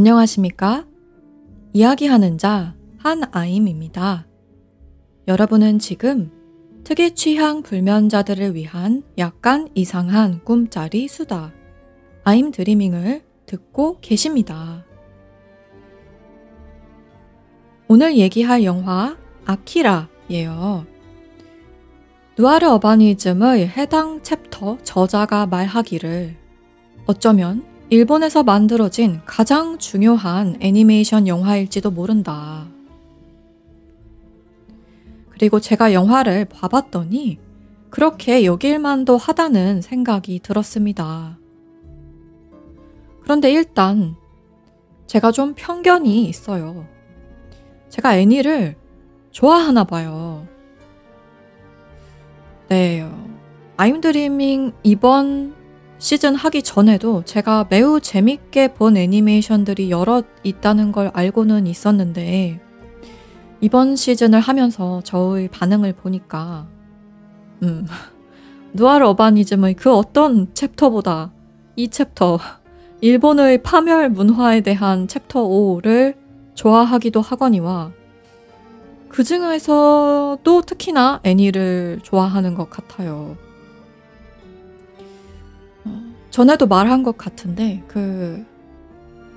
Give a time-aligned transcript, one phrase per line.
[0.00, 0.86] 안녕하십니까?
[1.74, 4.26] 이야기하는 자 한아임입니다.
[5.28, 6.30] 여러분은 지금
[6.84, 11.52] 특이 취향 불면자들을 위한 약간 이상한 꿈짜리 수다
[12.24, 14.86] 아임 드리밍을 듣고 계십니다.
[17.86, 20.86] 오늘 얘기할 영화 아키라예요.
[22.38, 26.36] 누아르 어바니즘의 해당 챕터 저자가 말하기를
[27.04, 32.68] 어쩌면 일본에서 만들어진 가장 중요한 애니메이션 영화일지도 모른다.
[35.30, 37.40] 그리고 제가 영화를 봐봤더니
[37.90, 41.36] 그렇게 여길만도 하다는 생각이 들었습니다.
[43.22, 44.14] 그런데 일단
[45.08, 46.86] 제가 좀 편견이 있어요.
[47.88, 48.76] 제가 애니를
[49.32, 50.46] 좋아하나 봐요.
[52.68, 53.04] 네.
[53.76, 55.59] I'm Dreaming 이번
[56.00, 62.58] 시즌 하기 전에도 제가 매우 재밌게 본 애니메이션들이 여럿 있다는 걸 알고는 있었는데,
[63.60, 66.66] 이번 시즌을 하면서 저의 반응을 보니까,
[67.62, 67.86] 음,
[68.72, 71.32] Noir Urbanism의 그 어떤 챕터보다
[71.76, 72.38] 이 챕터,
[73.02, 76.16] 일본의 파멸 문화에 대한 챕터 5를
[76.54, 77.92] 좋아하기도 하거니와,
[79.10, 83.36] 그 중에서도 특히나 애니를 좋아하는 것 같아요.
[86.40, 88.42] 전에도 말한 것 같은데 그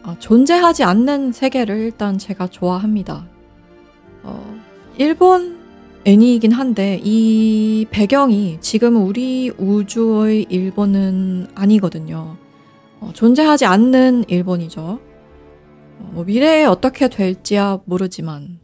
[0.03, 3.27] 어, 존재하지 않는 세계를 일단 제가 좋아합니다.
[4.23, 4.61] 어,
[4.97, 5.59] 일본
[6.05, 12.37] 애니이긴 한데 이 배경이 지금 우리 우주의 일본은 아니거든요.
[13.01, 15.01] 어, 존재하지 않는 일본이죠.
[15.99, 18.59] 어, 미래에 어떻게 될지야 모르지만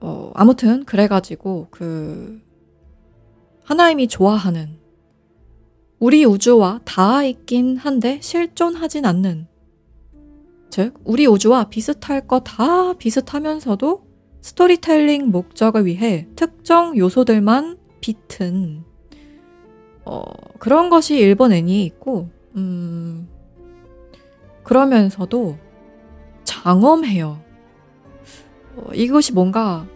[0.00, 2.40] 어, 아무튼 그래가지고 그
[3.64, 4.80] 하나님이 좋아하는
[6.02, 9.46] 우리 우주와 닿아 있긴 한데 실존하진 않는.
[10.68, 14.02] 즉, 우리 우주와 비슷할 거 다 비슷하면서도
[14.40, 18.82] 스토리텔링 목적을 위해 특정 요소들만 비튼,
[20.04, 20.24] 어,
[20.58, 23.28] 그런 것이 일본 애니에 있고, 음,
[24.64, 25.56] 그러면서도
[26.42, 27.40] 장엄해요.
[28.74, 29.86] 어, 이것이 뭔가,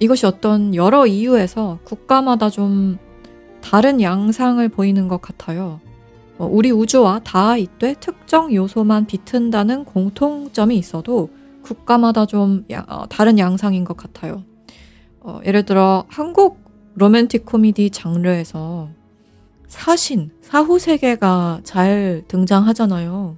[0.00, 2.98] 이것이 어떤 여러 이유에서 국가마다 좀
[3.70, 5.78] 다른 양상을 보이는 것 같아요.
[6.38, 11.28] 어, 우리 우주와 닿아 있되 특정 요소만 비튼다는 공통점이 있어도
[11.60, 14.42] 국가마다 좀 어, 다른 양상인 것 같아요.
[15.20, 16.62] 어, 예를 들어 한국
[16.94, 18.88] 로맨틱 코미디 장르에서
[19.66, 23.36] 사신, 사후 세계가 잘 등장하잖아요.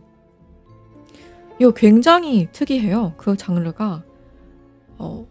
[1.58, 3.14] 이거 굉장히 특이해요.
[3.16, 4.04] 그 장르가
[4.96, 5.26] 어,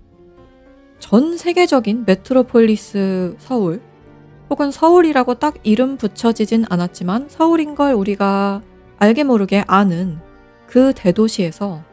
[0.99, 3.81] 전 세계적인 메트로폴리스 서울
[4.49, 8.61] 혹은 서울이라고 딱 이름 붙여지진 않았지만 서울인 걸 우리가
[8.97, 10.19] 알게 모르게 아는
[10.67, 11.83] 그 대도시에서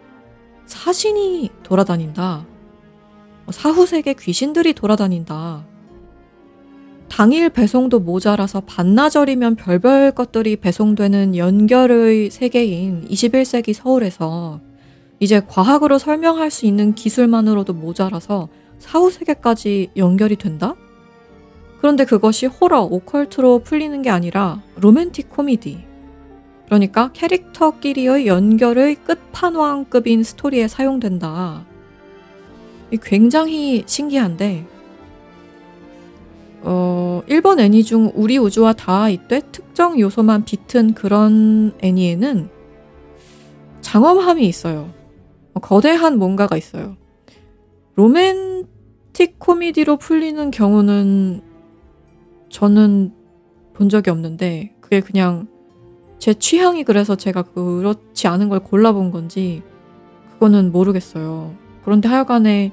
[0.67, 2.47] 사신이 돌아다닌다.
[3.51, 5.65] 사후세계 귀신들이 돌아다닌다.
[7.09, 14.61] 당일 배송도 모자라서 반나절이면 별별 것들이 배송되는 연결의 세계인 21세기 서울에서
[15.21, 20.75] 이제 과학으로 설명할 수 있는 기술만으로도 모자라서 사후세계까지 연결이 된다?
[21.81, 25.85] 그런데 그것이 호러, 오컬트로 풀리는 게 아니라 로맨틱 코미디.
[26.67, 31.65] 그러니까 캐릭터끼리의 연결의 끝판왕급인 스토리에 사용된다.
[33.03, 34.67] 굉장히 신기한데,
[36.63, 42.49] 어, 일본 애니 중 우리 우주와 다 이때 특정 요소만 비튼 그런 애니에는
[43.81, 44.91] 장엄함이 있어요.
[45.63, 46.97] 거대한 뭔가가 있어요.
[47.95, 51.41] 로맨틱 코미디로 풀리는 경우는
[52.57, 53.13] 저는
[53.75, 55.47] 본 적이 없는데 그게 그냥
[56.19, 59.63] 제 취향이 그래서 제가 그렇지 않은 걸 골라본 건지
[60.33, 61.55] 그거는 모르겠어요.
[61.85, 62.73] 그런데 하여간에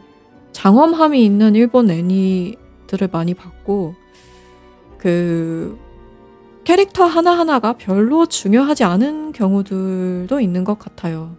[0.53, 3.95] 장엄함이 있는 일본 애니들을 많이 봤고
[4.97, 5.77] 그
[6.63, 11.35] 캐릭터 하나하나가 별로 중요하지 않은 경우들도 있는 것 같아요.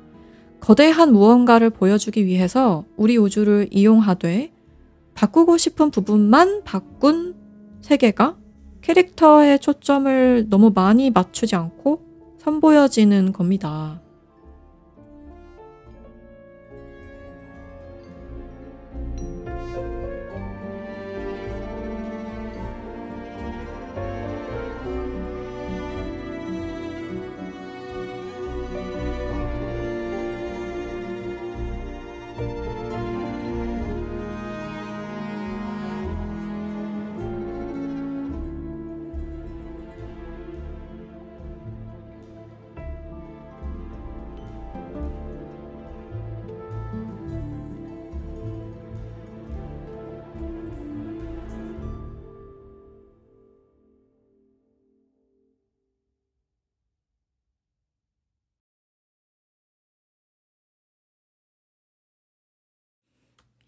[0.61, 4.53] 거대한 무언가를 보여주기 위해서 우리 우주를 이용하되
[5.15, 7.43] 바꾸고 싶은 부분만 바꾼
[7.85, 8.37] 세계가
[8.81, 12.01] 캐릭터의 초점을 너무 많이 맞추지 않고
[12.39, 14.01] 선보여지는 겁니다.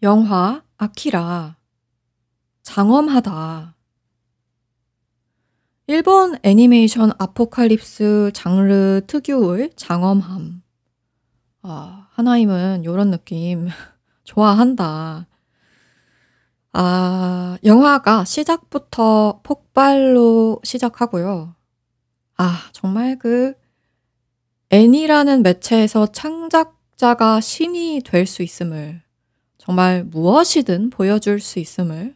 [0.03, 1.57] 영화 아키라
[2.61, 3.75] 장엄하다.
[5.87, 10.61] 일본 애니메이션 아포칼립스 장르 특유의 장엄함.
[11.61, 13.69] 아, 하나임은 요런 느낌
[14.23, 15.27] 좋아한다.
[16.73, 21.55] 아, 영화가 시작부터 폭발로 시작하고요.
[22.37, 23.53] 아, 정말 그
[24.69, 29.01] 애니라는 매체에서 창작자가 신이 될 수 있음을
[29.67, 32.15] 정말 무엇이든 보여줄 수 있음을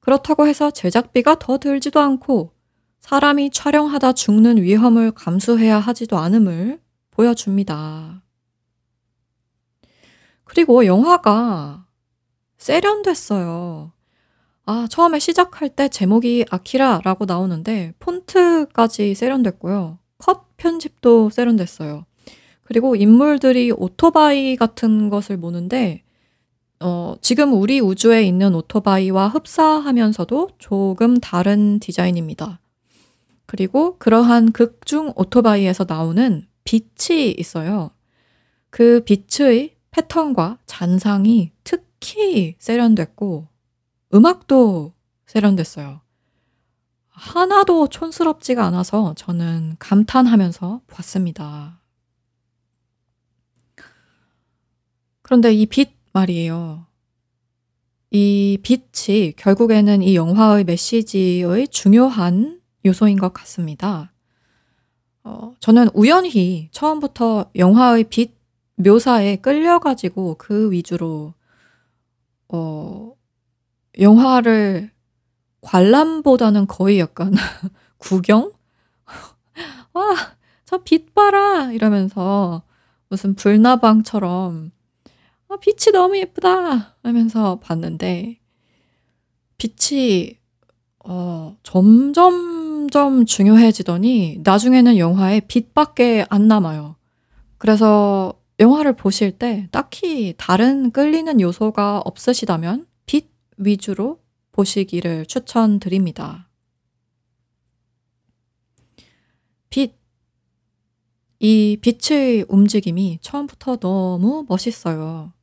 [0.00, 2.50] 그렇다고 해서 제작비가 더 들지도 않고
[2.98, 6.80] 사람이 촬영하다 죽는 위험을 감수해야 하지도 않음을
[7.12, 8.20] 보여줍니다.
[10.42, 11.86] 그리고 영화가
[12.58, 13.92] 세련됐어요.
[14.64, 20.00] 아, 처음에 시작할 때 제목이 아키라라고 나오는데 폰트까지 세련됐고요.
[20.18, 22.06] 컷 편집도 세련됐어요.
[22.64, 26.02] 그리고 인물들이 오토바이 같은 것을 모는데
[26.80, 32.60] 어, 지금 우리 우주에 있는 오토바이와 흡사하면서도 조금 다른 디자인입니다.
[33.46, 37.92] 그리고 그러한 극중 오토바이에서 나오는 빛이 있어요.
[38.70, 43.48] 그 빛의 패턴과 잔상이 특히 세련됐고
[44.12, 44.92] 음악도
[45.26, 46.00] 세련됐어요.
[47.08, 51.80] 하나도 촌스럽지가 않아서 저는 감탄하면서 봤습니다.
[55.22, 56.86] 그런데 이 빛 말이에요.
[58.10, 64.12] 이 빛이 결국에는 이 영화의 메시지의 중요한 요소인 것 같습니다.
[65.24, 68.34] 어, 저는 우연히 처음부터 영화의 빛
[68.76, 71.34] 묘사에 끌려 가지고 그 위주로
[72.48, 73.12] 어,
[73.98, 74.90] 영화를
[75.60, 77.34] 관람보다는 거의 약간
[77.98, 78.52] 구경?
[79.92, 80.14] 와,
[80.64, 81.72] 저 빛 봐라!
[81.72, 82.62] 이러면서
[83.08, 84.70] 무슨 불나방처럼
[85.48, 86.96] 아, 빛이 너무 예쁘다!
[87.02, 88.40] 하면서 봤는데,
[89.58, 90.38] 빛이,
[91.04, 96.96] 어, 점점점 중요해지더니, 나중에는 영화에 빛밖에 안 남아요.
[97.58, 104.20] 그래서 영화를 보실 때 딱히 다른 끌리는 요소가 없으시다면 빛 위주로
[104.52, 106.48] 보시기를 추천드립니다.
[109.70, 109.94] 빛.
[111.38, 115.35] 이 빛의 움직임이 처음부터 너무 멋있어요.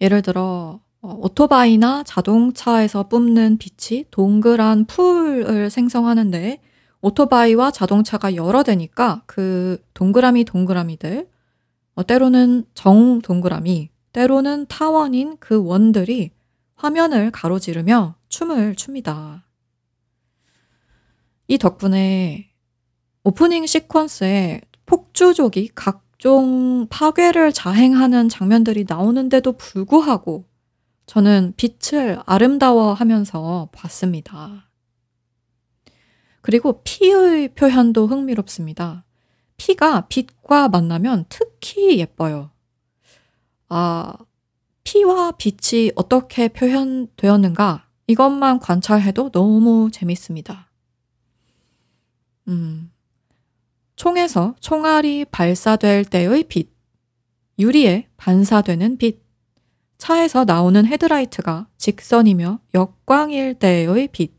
[0.00, 6.60] 예를 들어, 어, 오토바이나 자동차에서 뿜는 빛이 동그란 풀을 생성하는데
[7.00, 11.28] 오토바이와 자동차가 여러 대니까 그 동그라미 동그라미들
[11.94, 16.30] 어, 때로는 정 동그라미, 때로는 타원인 그 원들이
[16.74, 19.44] 화면을 가로지르며 춤을 춥니다.
[21.48, 22.50] 이 덕분에
[23.24, 30.44] 오프닝 시퀀스에 폭주족이 각 종 파괴를 자행하는 장면들이 나오는데도 불구하고
[31.06, 34.68] 저는 빛을 아름다워 하면서 봤습니다.
[36.40, 39.04] 그리고 피의 표현도 흥미롭습니다.
[39.56, 42.50] 피가 빛과 만나면 특히 예뻐요.
[43.68, 44.14] 아,
[44.84, 47.88] 피와 빛이 어떻게 표현되었는가?
[48.06, 50.70] 이것만 관찰해도 너무 재밌습니다.
[52.48, 52.92] 음,
[53.96, 56.70] 총에서 총알이 발사될 때의 빛,
[57.58, 59.24] 유리에 반사되는 빛,
[59.98, 64.36] 차에서 나오는 헤드라이트가 직선이며 역광일 때의 빛,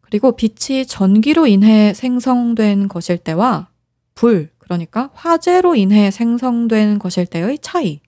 [0.00, 3.70] 그리고 빛이 전기로 인해 생성된 것일 때와
[4.14, 8.00] 불, 그러니까 화재로 인해 생성된 것일 때의 차이.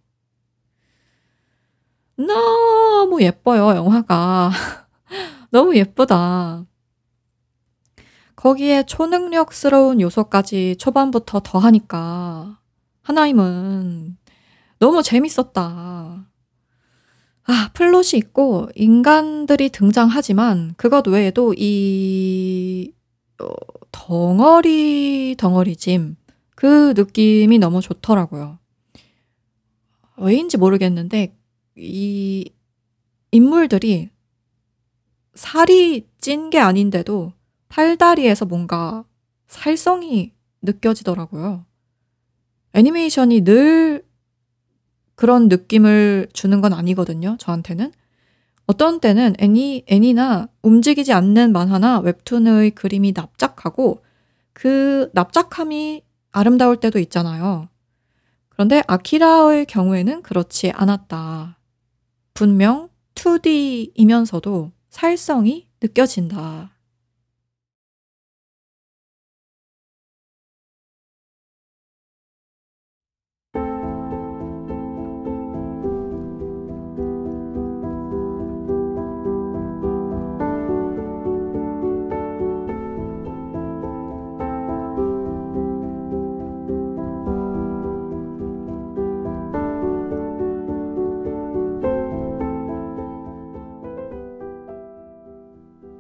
[2.16, 4.50] 너무 예뻐요, 영화가.
[5.50, 6.64] 너무 예쁘다.
[8.38, 12.60] 거기에 초능력스러운 요소까지 초반부터 더하니까
[13.02, 14.16] 하나임은
[14.78, 16.24] 너무 재밌었다.
[17.50, 22.92] 아, 플롯이 있고 인간들이 등장하지만 그것 외에도 이
[23.42, 23.48] 어,
[23.90, 26.14] 덩어리 덩어리짐
[26.54, 28.60] 그 느낌이 너무 좋더라고요.
[30.16, 31.36] 왜인지 모르겠는데
[31.76, 32.52] 이
[33.32, 34.10] 인물들이
[35.34, 37.32] 살이 찐 게 아닌데도
[37.68, 39.04] 팔다리에서 뭔가
[39.46, 40.32] 살성이
[40.62, 41.64] 느껴지더라고요.
[42.74, 44.04] 애니메이션이 늘
[45.14, 47.36] 그런 느낌을 주는 건 아니거든요.
[47.38, 47.92] 저한테는.
[48.66, 54.04] 어떤 때는 애니, 애니나 움직이지 않는 만화나 웹툰의 그림이 납작하고
[54.52, 57.68] 그 납작함이 아름다울 때도 있잖아요.
[58.50, 61.58] 그런데 아키라의 경우에는 그렇지 않았다.
[62.34, 66.70] 분명 2D이면서도 살성이 느껴진다.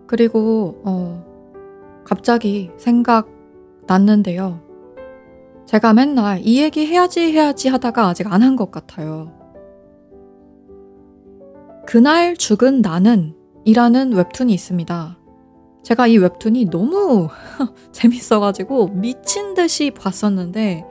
[0.08, 1.24] 그리고 어
[2.04, 3.28] 갑자기 생각
[3.86, 4.60] 났는데요.
[5.66, 9.32] 제가 맨날 이 얘기 해야지 해야지 하다가 아직 안 한 것 같아요.
[11.86, 13.34] 그날 죽은 나는
[13.64, 15.18] 이라는 웹툰이 있습니다.
[15.82, 17.28] 제가 이 웹툰이 너무
[17.92, 20.84] 재밌어가지고 미친 듯이 봤었는데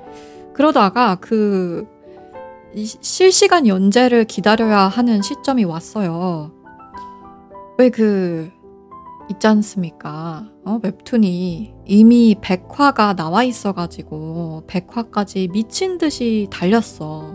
[0.53, 1.85] 그러다가 그
[2.75, 6.51] 실시간 연재를 기다려야 하는 시점이 왔어요.
[7.77, 8.51] 왜 그
[9.29, 10.47] 있지 않습니까?
[10.65, 17.33] 어, 웹툰이 이미 100화가 나와 있어가지고 100화까지 미친 듯이 달렸어.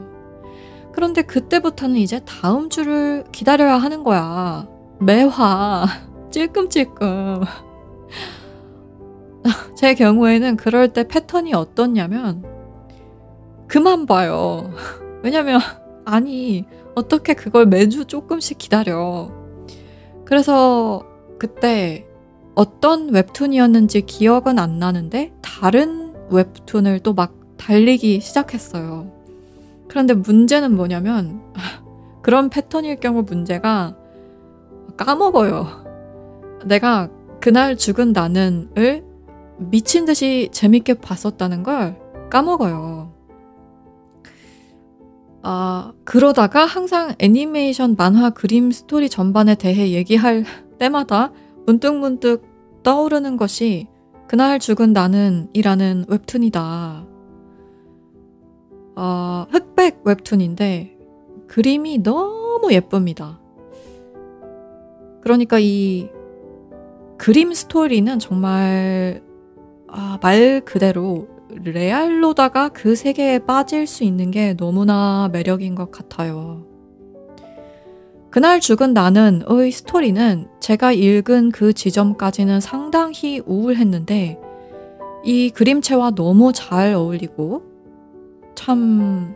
[0.93, 4.69] 그런데 그때부터는 이제 다음 주를 기다려야 하는 거야.
[5.01, 5.87] 매화.
[6.31, 7.43] 찔끔찔끔.
[9.77, 12.45] 제 경우에는 그럴 때 패턴이 어떻냐면,
[13.69, 14.71] 그만 봐요.
[15.23, 15.61] 왜냐면,
[16.05, 19.31] 아니, 어떻게 그걸 매주 조금씩 기다려.
[20.25, 21.05] 그래서
[21.43, 22.07] 그때
[22.55, 29.11] 어떤 웹툰이었는지 기억은 안 나는데, 다른 웹툰을 또 막 달리기 시작했어요.
[29.89, 31.43] 그런데 문제는 뭐냐면,
[32.23, 33.97] 그런 패턴일 경우 문제가
[34.97, 36.61] 까먹어요.
[36.65, 39.05] 내가 그날 죽은 나는을
[39.59, 41.99] 미친 듯이 재밌게 봤었다는 걸
[42.31, 43.13] 까먹어요.
[45.43, 50.45] 아, 그러다가 항상 애니메이션, 만화, 그림, 스토리 전반에 대해 얘기할
[50.83, 51.31] 때마다
[51.67, 52.43] 문득문득
[52.83, 53.87] 떠오르는 것이
[54.27, 57.07] 그날 죽은 나는 이라는 웹툰이다.
[58.97, 60.99] 아, 흑백 웹툰인데
[61.47, 63.41] 그림이 너무 예쁩니다.
[65.21, 66.09] 그러니까 이
[67.17, 69.23] 그림 스토리는 정말
[69.87, 76.72] 아, 말 그대로 레알로다가 그 세계에 빠질 수 있는 게 너무나 매력인 것 같아요.
[78.33, 84.41] 그날 죽은 나는의 스토리는 제가 읽은 그 지점까지는 상당히 우울했는데
[85.23, 87.63] 이 그림체와 너무 잘 어울리고
[88.55, 89.35] 참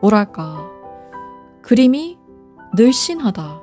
[0.00, 0.66] 뭐랄까
[1.60, 2.16] 그림이
[2.74, 3.60] 늘씬하다.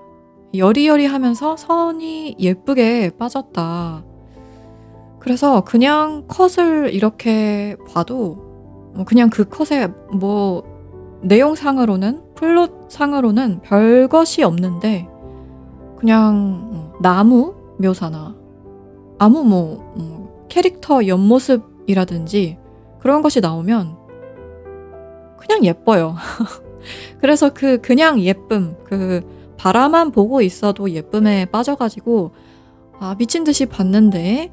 [0.55, 4.05] 여리여리하면서 선이 예쁘게 빠졌다.
[5.17, 8.35] 그래서 그냥 컷을 이렇게 봐도
[8.93, 10.63] 뭐 그냥 그 컷의 뭐
[11.23, 15.07] 내용상으로는 플롯상으로는 별 것이 없는데
[15.97, 18.35] 그냥 나무 묘사나
[19.19, 22.57] 아무 뭐, 뭐 캐릭터 옆모습이라든지
[22.99, 23.97] 그런 것이 나오면
[25.37, 26.15] 그냥 예뻐요.
[27.19, 29.21] 그래서 그 그냥 예쁨 그
[29.57, 32.31] 바라만 보고 있어도 예쁨에 빠져가지고
[32.99, 34.51] 아, 미친 듯이 봤는데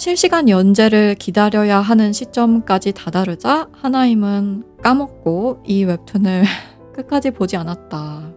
[0.00, 6.44] 실시간 연재를 기다려야 하는 시점까지 다다르자 하나임은 까먹고 이 웹툰을
[6.96, 8.32] 끝까지 보지 않았다.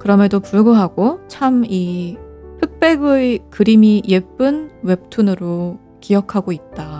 [0.00, 2.16] 그럼에도 불구하고 참 이
[2.60, 6.99] 흑백의 그림이 예쁜 웹툰으로 기억하고 있다.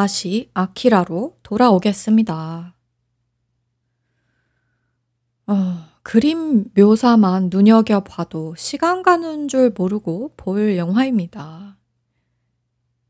[0.00, 2.74] 다시 아키라로 돌아오겠습니다.
[5.46, 5.54] 어,
[6.02, 11.76] 그림 묘사만 눈여겨봐도 시간 가는 줄 모르고 볼 영화입니다.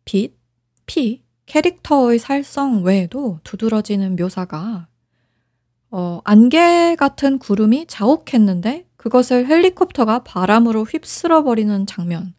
[0.05, 0.37] 빛,
[0.85, 4.89] 피, 캐릭터의 살성 외에도 두드러지는 묘사가
[5.93, 12.35] 어, 안개 같은 구름이 자욱했는데 그것을 헬리콥터가 바람으로 휩쓸어 버리는 장면,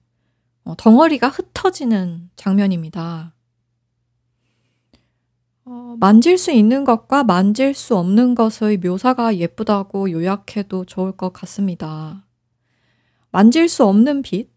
[0.66, 3.34] 어, 덩어리가 흩어지는 장면입니다.
[5.74, 12.28] 어, 만질 수 있는 것과 만질 수 없는 것의 묘사가 예쁘다고 요약해도 좋을 것 같습니다.
[13.32, 14.52] 만질 수 없는 빛,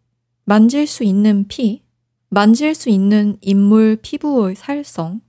[0.45, 1.85] 만질 수 있는 피,
[2.31, 5.21] 만질 수 있는 인물 피부의 살성,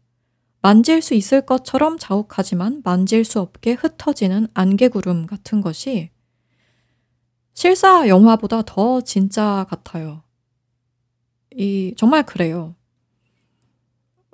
[0.63, 6.09] 만질 수 있을 것처럼 자욱하지만 만질 수 없게 흩어지는 안개구름 같은 것이
[7.53, 10.23] 실사 영화보다 더 진짜 같아요.
[11.55, 12.73] 이, 정말 그래요.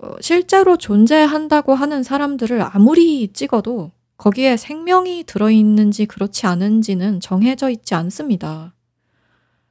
[0.01, 8.73] 어, 실제로 존재한다고 하는 사람들을 아무리 찍어도 거기에 생명이 들어있는지 그렇지 않은지는 정해져 있지 않습니다.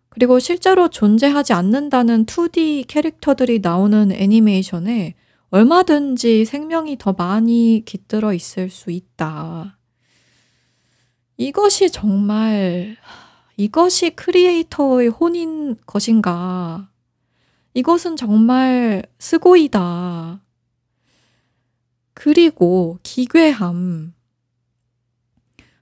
[0.09, 5.15] 그리고 실제로 존재하지 않는다는 2D 캐릭터들이 나오는 애니메이션에
[5.51, 9.79] 얼마든지 생명이 더 많이 깃들어 있을 수 있다.
[11.37, 12.97] 이것이 정말,
[13.57, 16.90] 이것이 creator의 혼인 것인가.
[17.75, 20.41] 이것은 정말 すごい다.
[22.15, 24.13] 그리고 기괴함.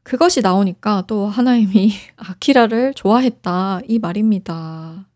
[0.02, 3.80] 그것이 나오니까 또 하나님이 아키라를 좋아했다.
[3.88, 5.08] 이 말입니다.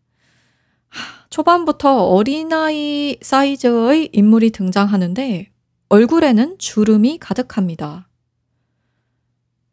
[1.29, 5.51] 초반부터 어린아이 사이즈의 인물이 등장하는데
[5.89, 8.07] 얼굴에는 주름이 가득합니다.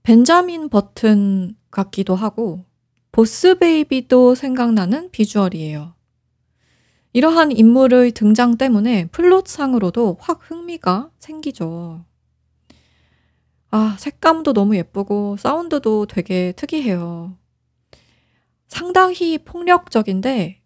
[0.02, 2.64] 벤자민 버튼 같기도 하고
[3.12, 5.95] 보스 베이비도 생각나는 비주얼이에요.
[7.13, 12.05] 이러한 인물의 등장 때문에 플롯상으로도 확 흥미가 생기죠.
[13.73, 17.37] 아, 색감도 너무 예쁘고 사운드도 되게 특이해요.
[18.69, 20.61] 상당히 폭력적인데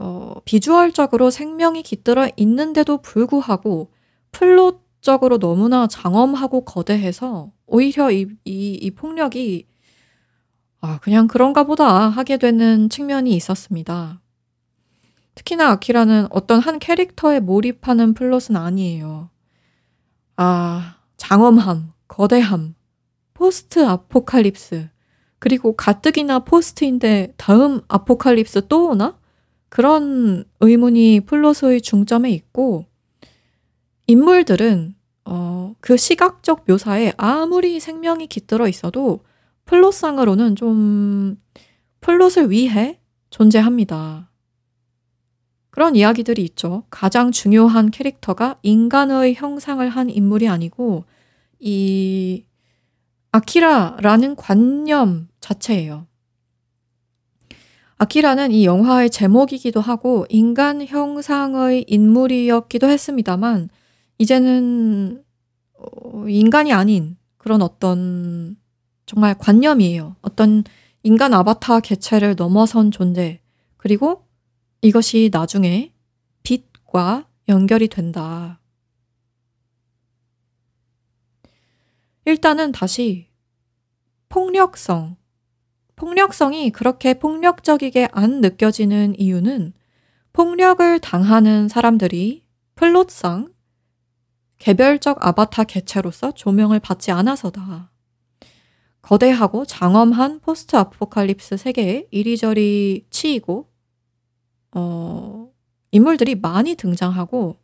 [0.00, 3.92] 어, 비주얼적으로 생명이 깃들어 있는데도 불구하고
[4.32, 9.68] 플롯적으로 너무나 장엄하고 거대해서 오히려 이, 이, 이 폭력이
[10.80, 14.20] 아, 그냥 그런가 보다 하게 되는 측면이 있었습니다.
[15.34, 19.30] 특히나 아키라는 어떤 한 캐릭터에 몰입하는 플롯은 아니에요.
[20.36, 22.74] 아, 장엄함, 거대함,
[23.34, 24.88] post apocalypse,
[25.38, 29.18] 그리고 가뜩이나 post인데 다음 apocalypse 또 오나?
[29.68, 32.86] 그런 의문이 플롯의 중점에 있고,
[34.06, 34.94] 인물들은
[35.26, 39.24] 어, 그 시각적 묘사에 아무리 생명이 깃들어 있어도
[39.64, 41.40] 플롯상으로는 좀
[42.00, 44.30] 플롯을 위해 존재합니다.
[45.74, 46.84] 그런 이야기들이 있죠.
[46.88, 51.04] 가장 중요한 캐릭터가 인간의 형상을 한 인물이 아니고
[51.58, 52.44] 이
[53.32, 56.06] 아키라라는 관념 자체예요.
[57.98, 63.68] 아키라는 이 영화의 제목이기도 하고 인간 형상의 인물이었기도 했습니다만
[64.18, 65.24] 이제는
[65.76, 68.56] 어, 인간이 아닌 그런 어떤
[69.06, 70.14] 정말 관념이에요.
[70.22, 70.62] 어떤
[71.02, 73.40] 인간 아바타 개체를 넘어선 존재.
[73.76, 74.24] 그리고
[74.84, 75.94] 이것이 나중에
[76.42, 78.60] 빛과 연결이 된다.
[82.26, 83.30] 일단은 다시
[84.28, 85.16] 폭력성.
[85.96, 89.72] 폭력성이 그렇게 폭력적이게 안 느껴지는 이유는
[90.34, 92.44] 폭력을 당하는 사람들이
[92.74, 93.54] 플롯상
[94.58, 97.90] 개별적 아바타 개체로서 조명을 받지 않아서다.
[99.00, 103.72] 거대하고 장엄한 post apocalypse 세계에 이리저리 치이고,
[104.74, 105.50] 어,
[105.92, 107.56] 인물들이 많이 등장하고,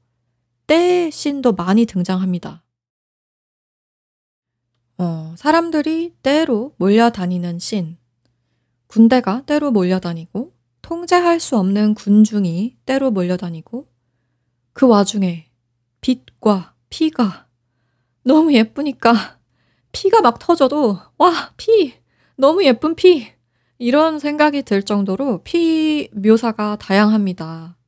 [0.66, 2.64] 때 씬도 많이 등장합니다.
[4.99, 7.99] 어, 사람들이 때로 몰려다니는 씬.
[8.87, 13.88] 군대가 때로 몰려다니고, 통제할 수 없는 군중이 때로 몰려다니고,
[14.73, 15.51] 그 와중에
[16.01, 17.49] 빛과 피가
[18.23, 19.38] 너무 예쁘니까
[19.92, 21.94] 피가 막 터져도 와, 피!
[22.37, 23.33] 너무 예쁜 피!
[23.81, 27.79] 이런 생각이 들 정도로 피 묘사가 다양합니다.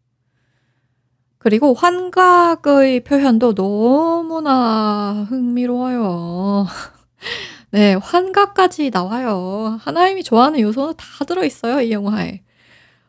[1.36, 6.66] 그리고 환각의 표현도 너무나 흥미로워요.
[7.72, 9.78] 네, 환각까지 나와요.
[9.82, 12.40] 하나님이 좋아하는 요소는 다 들어있어요, 이 영화에.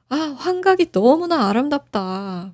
[0.09, 2.53] 아, 환각이 너무나 아름답다.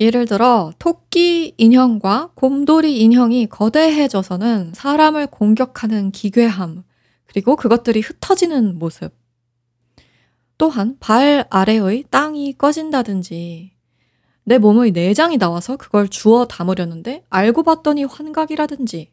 [0.00, 6.84] 예를 들어, 토끼 인형과 곰돌이 인형이 거대해져서는 사람을 공격하는 기괴함,
[7.30, 9.12] 그리고 그것들이 흩어지는 모습.
[10.58, 13.70] 또한 발 아래의 땅이 꺼진다든지,
[14.42, 19.12] 내 몸의 내장이 나와서 그걸 주워 담으려는데 알고 봤더니 환각이라든지,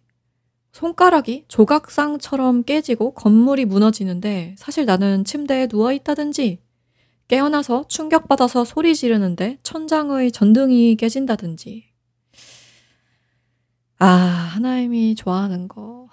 [0.72, 6.60] 손가락이 조각상처럼 깨지고 건물이 무너지는데 사실 나는 침대에 누워 있다든지,
[7.28, 11.86] 깨어나서 충격받아서 소리 지르는데 천장의 전등이 깨진다든지.
[14.00, 16.10] 아, 하나님이 좋아하는 거.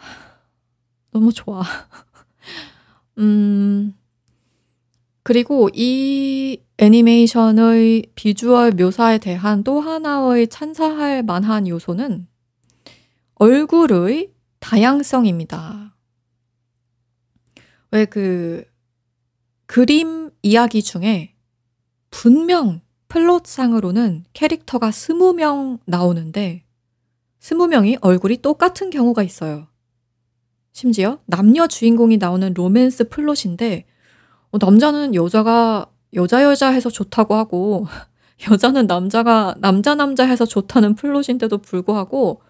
[1.14, 1.62] 너무 좋아.
[3.18, 3.94] 음,
[5.22, 12.26] 그리고 이 애니메이션의 비주얼 묘사에 대한 또 하나의 찬사할 만한 요소는
[13.36, 15.94] 얼굴의 다양성입니다.
[17.92, 18.64] 왜 그
[19.66, 21.36] 그림 이야기 중에
[22.10, 26.64] 분명 플롯상으로는 캐릭터가 20명 나오는데
[27.40, 29.68] 20명이 얼굴이 똑같은 경우가 있어요.
[30.74, 33.84] 심지어 남녀 주인공이 나오는 로맨스 플롯인데
[34.50, 37.86] 어, 남자는 여자가 여자 여자 해서 좋다고 하고
[38.50, 42.42] 여자는 남자가 남자 남자 해서 좋다는 플롯인데도 불구하고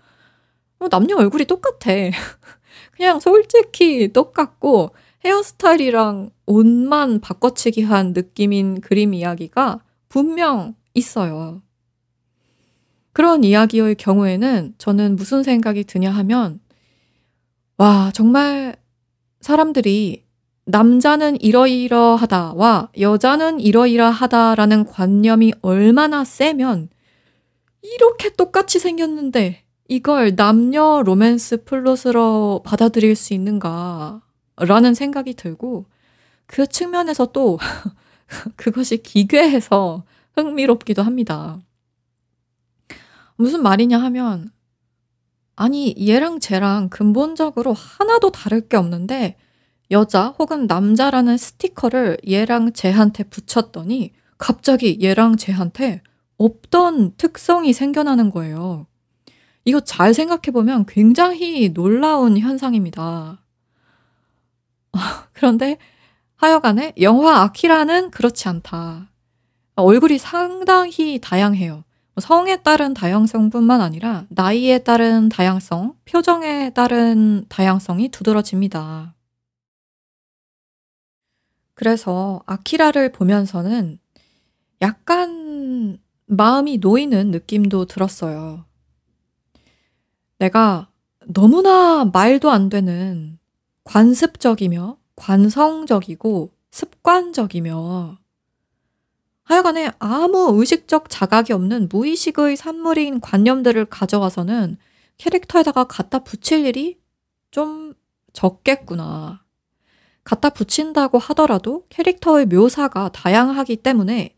[0.78, 1.92] 어, 남녀 얼굴이 똑같아.
[2.96, 11.60] 그냥 솔직히 똑같고 헤어스타일이랑 옷만 바꿔치기 한 느낌인 그림 이야기가 분명 있어요.
[13.12, 16.60] 그런 이야기의 경우에는 저는 무슨 생각이 드냐 하면,
[17.76, 18.76] 와, 정말
[19.40, 20.24] 사람들이
[20.66, 26.88] 남자는 이러이러하다와 여자는 이러이러하다라는 관념이 얼마나 세면
[27.82, 34.22] 이렇게 똑같이 생겼는데 이걸 남녀 로맨스 플롯으로 받아들일 수 있는가
[34.56, 35.86] 라는 생각이 들고
[36.46, 37.58] 그 측면에서 또
[38.56, 40.04] 그것이 기괴해서
[40.36, 41.60] 흥미롭기도 합니다.
[43.36, 44.53] 무슨 말이냐 하면
[45.56, 49.36] 아니 얘랑 쟤랑 근본적으로 하나도 다를 게 없는데
[49.90, 56.02] 여자 혹은 남자라는 스티커를 얘랑 쟤한테 붙였더니 갑자기 얘랑 쟤한테
[56.36, 58.86] 없던 특성이 생겨나는 거예요.
[59.64, 63.42] 이거 잘 생각해 보면 굉장히 놀라운 현상입니다.
[65.32, 65.78] 그런데
[66.36, 69.10] 하여간에 영화 아키라는 그렇지 않다.
[69.76, 71.84] 얼굴이 상당히 다양해요.
[72.20, 79.14] 성에 따른 다양성뿐만 아니라 나이에 따른 다양성, 표정에 따른 다양성이 두드러집니다.
[81.74, 83.98] 그래서 아키라를 보면서는
[84.80, 88.64] 약간 마음이 놓이는 느낌도 들었어요.
[90.38, 90.88] 내가
[91.26, 93.38] 너무나 말도 안 되는
[93.84, 98.18] 관습적이며 관성적이고 습관적이며
[99.44, 104.78] 하여간에 아무 의식적 자각이 없는 무의식의 산물인 관념들을 가져와서는
[105.18, 106.98] 캐릭터에다가 갖다 붙일 일이
[107.50, 107.94] 좀
[108.32, 109.44] 적겠구나.
[110.24, 114.34] 갖다 붙인다고 하더라도 캐릭터의 묘사가 다양하기 때문에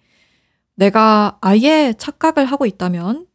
[0.75, 3.27] 내가 아예 착각을 하고 있다면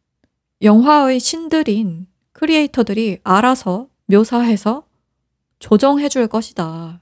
[0.60, 4.86] 영화의 신들인 크리에이터들이 알아서 묘사해서
[5.58, 7.01] 조정해 줄 것이다.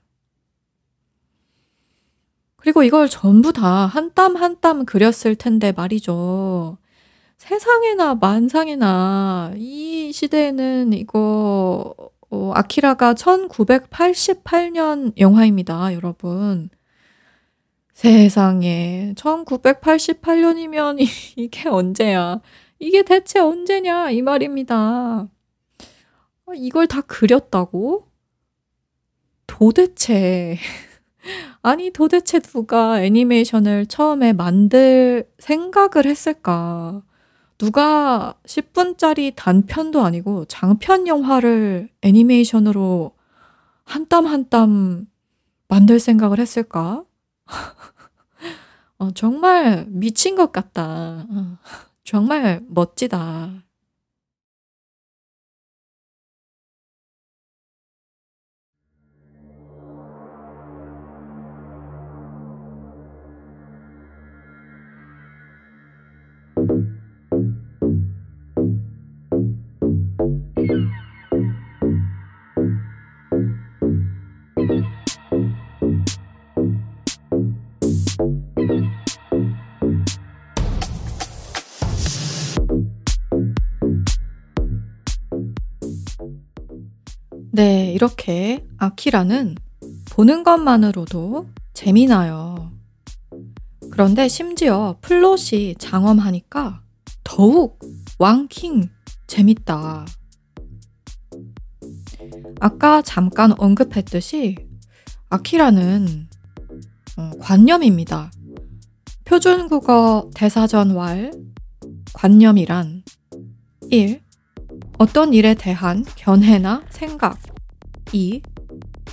[2.60, 6.76] 그리고 이걸 전부 다 한 땀 한 땀 그렸을 텐데 말이죠.
[7.38, 11.94] 세상에나 만상에나 이 시대에는 이거
[12.30, 16.68] 어, 아키라가 1988년 영화입니다, 여러분.
[17.94, 20.98] 세상에 1988년이면
[21.36, 22.40] 이게 언제야?
[22.78, 25.28] 이게 대체 언제냐 이 말입니다.
[26.46, 28.06] 어, 이걸 다 그렸다고?
[29.46, 30.56] 도대체
[31.62, 37.02] 아니 도대체 누가 애니메이션을 처음에 만들 생각을 했을까?
[37.58, 43.12] 누가 10분짜리 단편도 아니고 장편 영화를 애니메이션으로
[43.84, 45.06] 한 땀 한 땀
[45.68, 47.04] 만들 생각을 했을까?
[48.98, 51.26] 어, 정말 미친 것 같다.
[51.30, 51.58] 어.
[52.04, 53.62] 정말 멋지다.
[87.60, 89.54] 네, 이렇게 아키라는
[90.12, 92.72] 보는 것만으로도 재미나요.
[93.90, 96.80] 그런데 심지어 플롯이 장엄하니까
[97.22, 97.78] 더욱
[98.18, 98.88] 왕킹
[99.26, 100.06] 재밌다.
[102.60, 104.56] 아까 잠깐 언급했듯이
[105.28, 106.30] 아키라는
[107.18, 108.30] 어, 관념입니다.
[109.26, 111.30] 표준국어 대사전 왈
[112.14, 113.02] 관념이란
[113.90, 114.22] 1.
[114.96, 117.49] 어떤 일에 대한 견해나 생각
[118.12, 118.42] 2.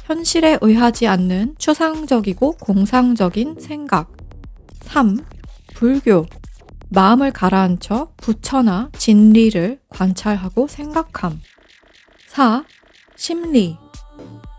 [0.06, 4.12] 현실에 의하지 않는 추상적이고 공상적인 생각.
[4.82, 5.18] 3.
[5.76, 6.26] 불교.
[6.90, 11.42] 마음을 가라앉혀 부처나 진리를 관찰하고 생각함.
[12.28, 12.64] 4.
[13.16, 13.78] 심리.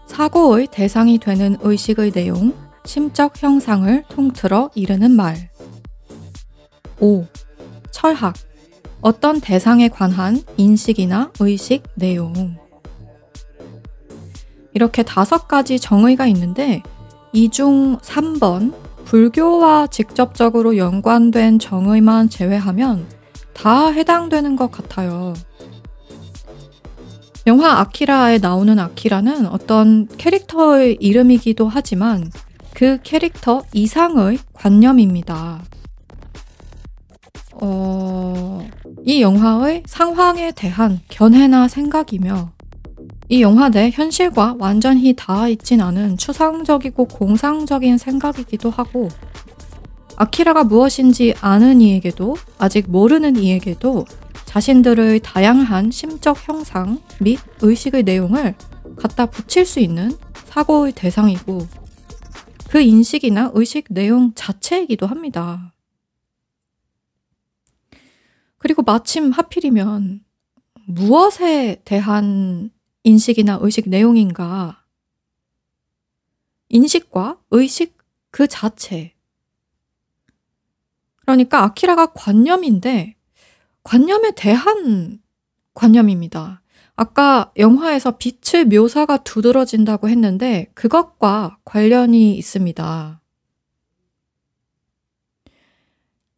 [0.07, 5.51] 사고의 대상이 되는 의식의 내용, 심적 형상을 통틀어 이르는 말.
[7.01, 7.27] 5.
[7.91, 8.35] 철학.
[9.01, 12.59] 어떤 대상에 관한 인식이나 의식 내용.
[14.79, 16.85] 이렇게 다섯 가지 정의가 있는데
[17.33, 18.73] 이 중 3번
[19.07, 23.05] 불교와 직접적으로 연관된 정의만 제외하면
[23.55, 25.35] 다 해당되는 것 같아요.
[27.49, 32.31] 영화 아키라에 나오는 아키라는 어떤 캐릭터의 이름이기도 하지만
[32.73, 35.61] 그 캐릭터 이상의 관념입니다.
[37.61, 38.65] 어,
[39.05, 42.53] 이 영화의 상황에 대한 견해나 생각이며
[43.31, 49.09] 이 영화 내 현실과 완전히 닿아 있진 않은 추상적이고 공상적인 생각이기도 하고
[50.17, 54.07] 아키라가 무엇인지 아는 이에게도 아직 모르는 이에게도
[54.47, 58.55] 자신들의 다양한 심적 형상 및 의식의 내용을
[58.97, 61.67] 갖다 붙일 수 있는 사고의 대상이고
[62.71, 65.75] 그 인식이나 의식 내용 자체이기도 합니다.
[68.57, 70.21] 그리고 마침 하필이면
[70.87, 72.71] 무엇에 대한
[73.09, 74.85] 인식이나 의식 내용인가?
[76.69, 77.97] 인식과 의식
[78.31, 79.15] 그 자체.
[81.17, 83.17] 그러니까 아키라가 관념인데
[83.83, 85.23] 관념에 대한
[85.73, 86.61] 관념입니다.
[86.97, 93.23] 아까 영화에서 빛의 묘사가 두드러진다고 했는데 그것과 관련이 있습니다.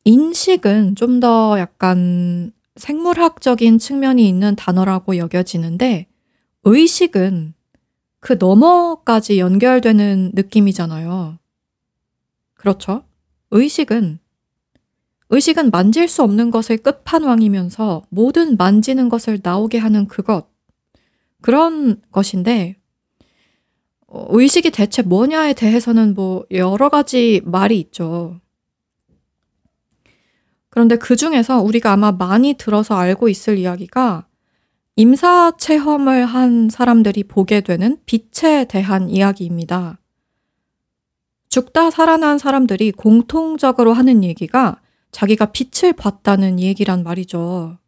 [0.04, 6.09] 인식은 좀 더 약간 생물학적인 측면이 있는 단어라고 여겨지는데
[6.64, 7.54] 의식은
[8.20, 11.38] 그 너머까지 연결되는 느낌이잖아요.
[12.54, 13.04] 그렇죠?
[13.50, 14.18] 의식은
[15.30, 20.50] 의식은 만질 수 없는 것의 끝판왕이면서 모든 만지는 것을 나오게 하는 그것.
[21.40, 22.76] 그런 것인데,
[24.08, 28.40] 어, 의식이 대체 뭐냐에 대해서는 뭐 여러 가지 말이 있죠.
[30.68, 34.26] 그런데 그 중에서 우리가 아마 많이 들어서 알고 있을 이야기가
[35.00, 39.98] 임사 체험을 한 사람들이 보게 되는 빛에 대한 이야기입니다.
[41.48, 44.78] 죽다 살아난 사람들이 공통적으로 하는 얘기가
[45.10, 47.78] 자기가 빛을 봤다는 얘기란 말이죠.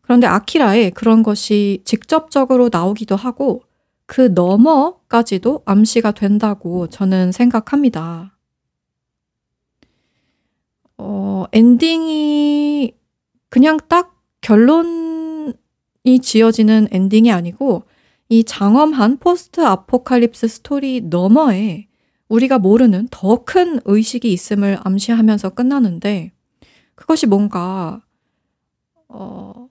[0.00, 3.64] 그런데 아키라에 그런 것이 직접적으로 나오기도 하고
[4.06, 8.34] 그 너머까지도 암시가 된다고 저는 생각합니다.
[10.96, 12.94] 어, 엔딩이
[13.50, 15.07] 그냥 딱 결론
[16.08, 17.82] 이 지어지는 엔딩이 아니고
[18.30, 21.86] 이 장엄한 post apocalypse 스토리 너머에
[22.28, 26.32] 우리가 모르는 더 큰 의식이 있음을 암시하면서 끝나는데
[26.94, 28.02] 그것이 뭔가
[29.08, 29.68] 어,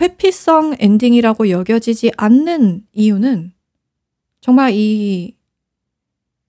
[0.00, 3.52] 회피성 엔딩이라고 여겨지지 않는 이유는
[4.40, 5.34] 정말 이,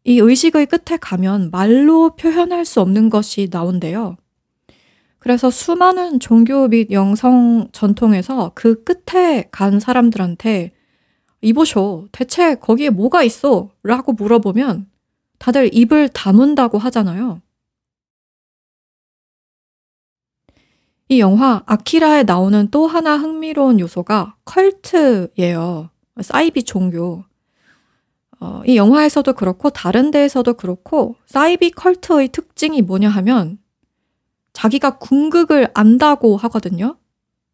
[0.04, 4.18] 이 의식의 끝에 가면 말로 표현할 수 없는 것이 나온대요.
[5.22, 10.72] 그래서 수많은 종교 및 영성 전통에서 그 끝에 간 사람들한테
[11.42, 13.70] 이보쇼, 대체 거기에 뭐가 있어?
[13.84, 14.90] 라고 물어보면
[15.38, 17.40] 다들 입을 다문다고 하잖아요.
[21.08, 25.92] 이 영화 아키라에 나오는 또 하나 흥미로운 요소가 컬트예요.
[26.20, 27.24] 사이비 종교.
[28.40, 33.61] 어, 이 영화에서도 그렇고 다른 데에서도 그렇고 사이비 컬트의 특징이 뭐냐 하면
[34.54, 36.98] 자기가 궁극을 안다고 하거든요.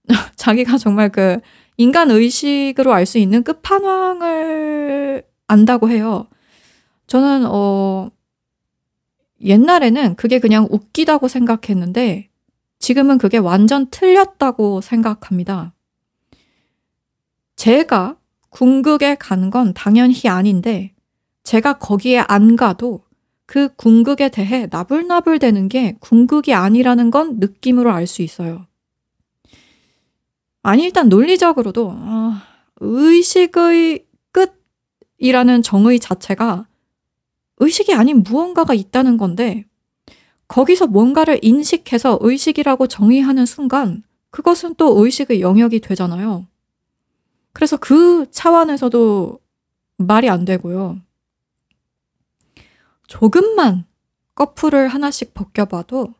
[0.35, 1.39] 자기가 정말 그
[1.77, 6.27] 인간 의식으로 알 수 있는 끝판왕을 안다고 해요.
[7.07, 8.09] 저는 어
[9.41, 12.29] 옛날에는 그게 그냥 웃기다고 생각했는데
[12.79, 15.73] 지금은 그게 완전 틀렸다고 생각합니다.
[17.55, 18.17] 제가
[18.49, 20.93] 궁극에 간 건 당연히 아닌데
[21.43, 23.03] 제가 거기에 안 가도
[23.47, 28.67] 그 궁극에 대해 나불나불 되는 게 궁극이 아니라는 건 느낌으로 알 수 있어요.
[30.63, 32.33] 아니, 일단 논리적으로도, 어,
[32.81, 34.05] 의식의
[35.19, 36.67] 끝이라는 정의 자체가
[37.59, 39.65] 의식이 아닌 무언가가 있다는 건데
[40.47, 46.47] 거기서 뭔가를 인식해서 의식이라고 정의하는 순간 그것은 또 의식의 영역이 되잖아요.
[47.53, 49.39] 그래서 그 차원에서도
[49.97, 51.01] 말이 안 되고요.
[53.07, 53.85] 조금만
[54.35, 56.13] 커플을 하나씩 벗겨봐도,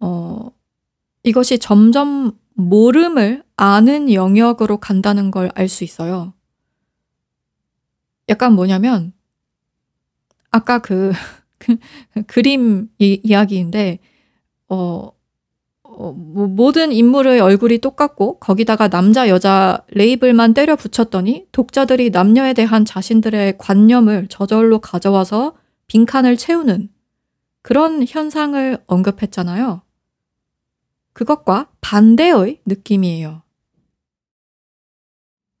[0.00, 0.50] 어,
[1.24, 6.34] 이것이 점점 모름을 아는 영역으로 간다는 걸 알 수 있어요.
[8.28, 9.12] 약간 뭐냐면,
[10.50, 11.12] 아까 그,
[11.58, 11.76] 그,
[12.26, 13.98] 그림 이, 이야기인데,
[14.68, 15.10] 어,
[15.84, 22.84] 어, 뭐 모든 인물의 얼굴이 똑같고 거기다가 남자 여자 레이블만 때려 붙였더니 독자들이 남녀에 대한
[22.84, 25.54] 자신들의 관념을 저절로 가져와서
[25.94, 26.88] 빈칸을 채우는
[27.62, 29.82] 그런 현상을 언급했잖아요.
[31.12, 33.42] 그것과 반대의 느낌이에요.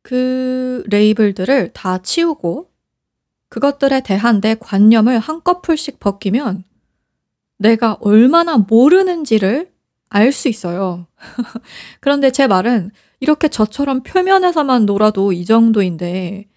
[0.02, 2.68] 그 레이블들을 다 치우고
[3.48, 6.64] 그것들에 대한 내 관념을 한꺼풀씩 벗기면
[7.56, 9.72] 내가 얼마나 모르는지를
[10.08, 11.06] 알 수 있어요.
[12.00, 16.48] 그런데 제 말은 이렇게 저처럼 표면에서만 놀아도 이 정도인데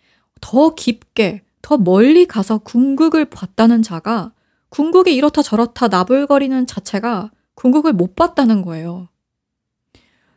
[0.42, 4.32] 더 깊게, 더 멀리 가서 궁극을 봤다는 자가
[4.70, 9.10] 궁극이 이렇다 저렇다 나불거리는 자체가 궁극을 못 봤다는 거예요.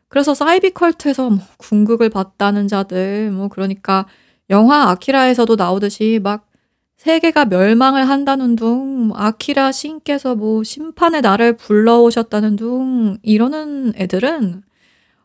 [0.08, 4.08] 그래서 사이비컬트에서 뭐 궁극을 봤다는 자들, 뭐 그러니까
[4.50, 6.48] 영화 아키라에서도 나오듯이 막
[6.96, 14.64] 세계가 멸망을 한다는 둥, 뭐 아키라 신께서 뭐 심판의 날을 불러오셨다는 둥, 이러는 애들은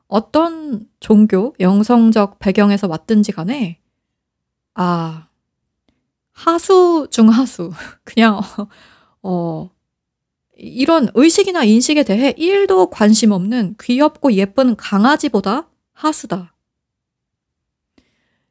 [0.08, 3.80] 어떤 종교, 영성적 배경에서 왔든지 간에,
[4.76, 5.30] 아,
[6.36, 7.72] 하수 중 하수.
[8.04, 8.42] 그냥,
[9.24, 9.72] 어,
[10.58, 16.54] 이런 의식이나 인식에 대해 1도 관심 없는 귀엽고 예쁜 강아지보다 하수다.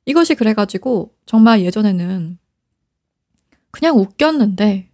[0.07, 2.38] 이것이 그래가지고 정말 예전에는
[3.70, 4.90] 그냥 웃겼는데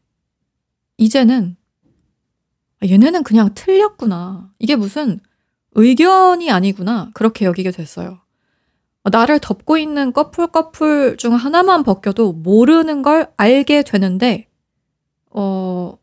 [0.99, 1.57] 이제는
[2.83, 4.53] 아, 얘네는 그냥 틀렸구나.
[4.59, 5.21] 이게 무슨
[5.73, 7.11] 의견이 아니구나.
[7.15, 8.21] 그렇게 여기게 됐어요.
[9.05, 14.49] 나를 덮고 있는 꺼풀꺼풀 중 하나만 벗겨도 모르는 걸 알게 되는데,
[15.31, 15.97] 어,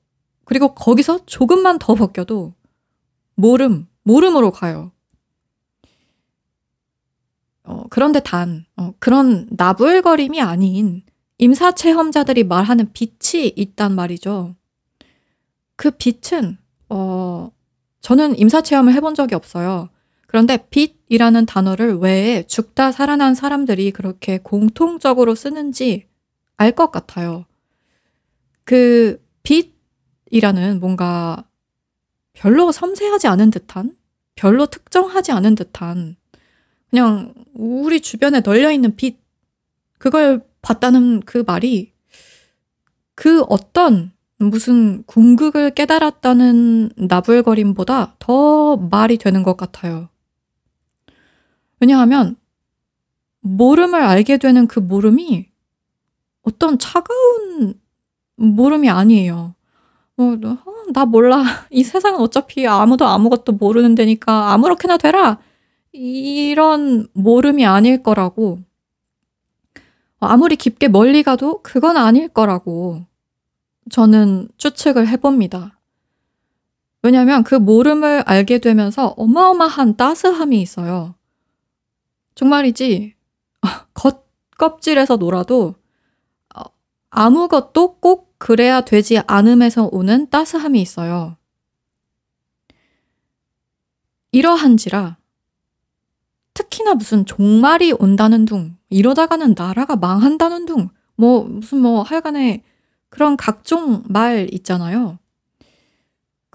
[0.45, 2.53] 그리고 거기서 조금만 더 벗겨도
[3.35, 4.91] 모름, 모름으로 가요.
[7.63, 11.03] 어, 그런데 단, 어, 그런 나불거림이 아닌
[11.37, 14.55] 임사체험자들이 말하는 빛이 있단 말이죠.
[15.75, 16.57] 그 빛은,
[16.89, 17.51] 어,
[18.01, 19.89] 저는 임사체험을 해본 적이 없어요.
[20.27, 26.07] 그런데 빛이라는 단어를 왜 죽다 살아난 사람들이 그렇게 공통적으로 쓰는지
[26.57, 27.45] 알 것 같아요.
[28.65, 31.45] 그 빛이라는 뭔가
[32.33, 33.95] 별로 섬세하지 않은 듯한,
[34.35, 36.17] 별로 특정하지 않은 듯한,
[36.89, 39.19] 그냥 우리 주변에 널려 있는 빛,
[39.97, 41.93] 그걸 봤다는 그 말이
[43.15, 50.09] 그 어떤 무슨 궁극을 깨달았다는 나불거림보다 더 말이 되는 것 같아요.
[51.79, 52.35] 왜냐하면
[53.41, 55.47] 모름을 알게 되는 그 모름이
[56.43, 57.79] 어떤 차가운
[58.35, 59.53] 모름이 아니에요.
[60.17, 60.57] 어, 어,
[60.93, 61.43] 나 몰라.
[61.69, 65.39] 이 세상은 어차피 아무도 아무것도 모르는 데니까 아무렇게나 되라.
[65.91, 68.59] 이런 모름이 아닐 거라고.
[70.19, 73.05] 아무리 깊게 멀리 가도 그건 아닐 거라고
[73.91, 75.79] 저는 추측을 해봅니다.
[77.03, 81.13] 왜냐하면 그 모름을 알게 되면서 어마어마한 따스함이 있어요.
[82.37, 83.15] 정말이지
[83.95, 85.73] 겉껍질에서 놀아도
[86.55, 86.63] 어,
[87.09, 91.35] 아무것도 꼭 그래야 되지 않음에서 오는 따스함이 있어요.
[94.31, 95.17] 이러한지라
[96.53, 102.63] 특히나 무슨 종말이 온다는 둥, 이러다가는 나라가 망한다는 둥, 뭐 무슨 뭐 하여간에
[103.09, 105.17] 그런 각종 말 있잖아요.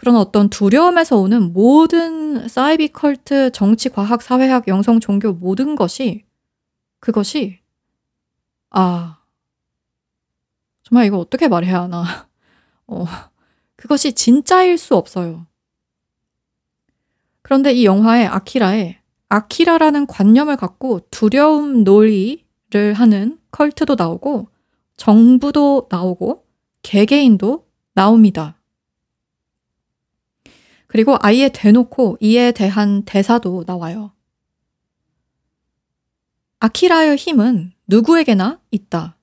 [0.02, 6.24] 그런 어떤 두려움에서 오는 모든 사이비 컬트, 정치, 과학, 사회학, 영성, 종교 모든 것이
[6.98, 7.60] 그것이
[8.70, 9.20] 아
[10.82, 12.02] 정말 이거 어떻게 말해야 하나
[12.88, 13.04] 어
[13.76, 15.46] 그것이 진짜일 수 없어요.
[17.42, 18.98] 그런데 이 영화의 아키라에
[19.28, 24.48] 아키라라는 관념을 갖고 두려움 놀이를 하는 컬트도 나오고
[24.96, 26.44] 정부도 나오고
[26.82, 28.56] 개개인도 나옵니다.
[30.92, 34.12] 그리고 아예 대놓고 이에 대한 대사도 나와요.
[36.60, 39.16] 아키라의 힘은 누구에게나 있다.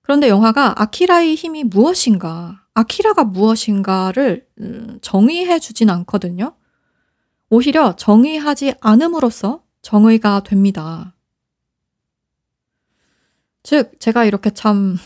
[0.00, 6.56] 그런데 영화가 아키라의 힘이 무엇인가, 아키라가 무엇인가를 음, 정의해 주진 않거든요.
[7.48, 11.14] 오히려 정의하지 않음으로써 정의가 됩니다.
[13.62, 14.98] 즉, 제가 이렇게 참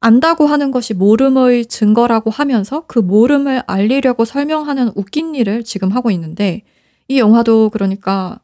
[0.00, 6.62] 안다고 하는 것이 모름의 증거라고 하면서 그 모름을 알리려고 설명하는 웃긴 일을 지금 하고 있는데
[7.08, 8.40] 이 영화도 그러니까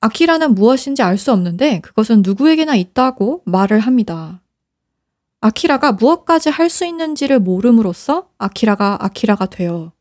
[0.00, 4.40] 아키라는 무엇인지 알 수 없는데 그것은 누구에게나 있다고 말을 합니다.
[5.42, 9.92] 아키라가 무엇까지 할 수 있는지를 모름으로써 아키라가 아키라가 돼요.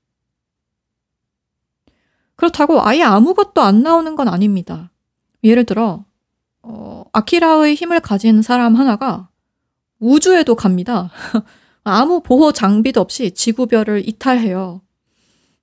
[2.36, 4.92] 그렇다고 아예 아무것도 안 나오는 건 아닙니다.
[5.44, 6.06] 예를 들어,
[6.62, 9.29] 어, 아키라의 힘을 가진 사람 하나가
[10.00, 11.12] 우주에도 갑니다.
[11.84, 14.82] 아무 보호 장비도 없이 지구별을 이탈해요.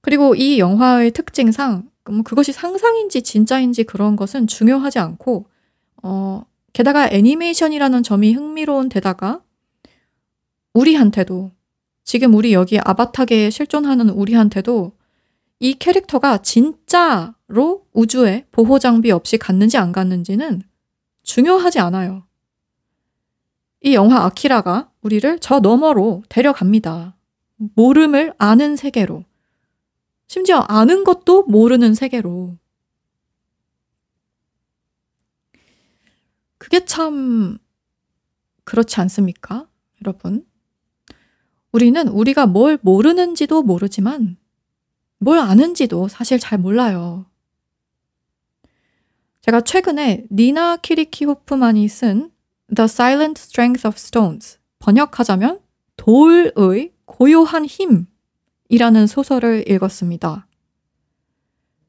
[0.00, 5.46] 그리고 이 영화의 특징상 뭐 그것이 상상인지 진짜인지 그런 것은 중요하지 않고
[6.02, 9.42] 어 게다가 애니메이션이라는 점이 흥미로운 데다가
[10.74, 11.50] 우리한테도
[12.04, 14.92] 지금 우리 여기 아바타계에 실존하는 우리한테도
[15.58, 20.62] 이 캐릭터가 진짜로 우주에 보호 장비 없이 갔는지 안 갔는지는
[21.22, 22.25] 중요하지 않아요.
[23.82, 27.16] 이 영화 아키라가 우리를 저 너머로 데려갑니다.
[27.56, 29.24] 모름을 아는 세계로.
[30.26, 32.58] 심지어 아는 것도 모르는 세계로.
[36.58, 37.58] 그게 참
[38.64, 39.68] 그렇지 않습니까?
[40.02, 40.44] 여러분.
[41.70, 44.36] 우리는 우리가 뭘 모르는지도 모르지만
[45.18, 47.26] 뭘 아는지도 사실 잘 몰라요.
[49.42, 52.32] 제가 최근에 니나 키리키 호프만이 쓴
[52.74, 55.60] The Silent Strength of Stones 번역하자면
[55.96, 60.46] 돌의 고요한 힘이라는 소설을 읽었습니다.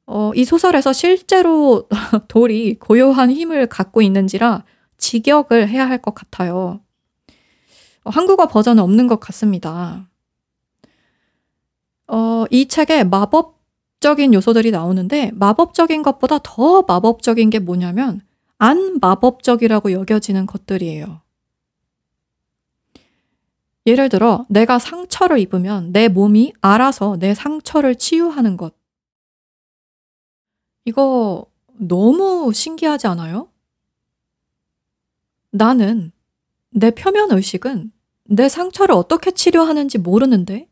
[0.06, 1.88] 어, 이 소설에서 실제로
[2.30, 4.64] 돌이 고요한 힘을 갖고 있는지라
[4.98, 6.80] 직역을 해야 할 것 같아요.
[8.04, 10.08] 어, 한국어 버전은 없는 것 같습니다.
[12.08, 18.22] 어, 이 책에 마법적인 요소들이 나오는데 마법적인 것보다 더 마법적인 게 뭐냐면
[18.58, 21.22] 안 마법적이라고 여겨지는 것들이에요.
[23.86, 28.76] 예를 들어 내가 상처를 입으면 내 몸이 알아서 내 상처를 치유하는 것.
[30.84, 33.50] 이거 너무 신기하지 않아요?
[35.52, 36.12] 나는
[36.70, 37.92] 내 표면 의식은
[38.26, 40.70] 내 상처를 어떻게 치료하는지 모르는데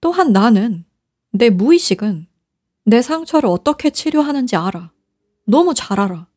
[0.00, 0.84] 또한 나는
[1.30, 2.26] 내 무의식은
[2.84, 4.90] 내 상처를 어떻게 치료하는지 알아.
[5.44, 6.29] 너무 잘 알아.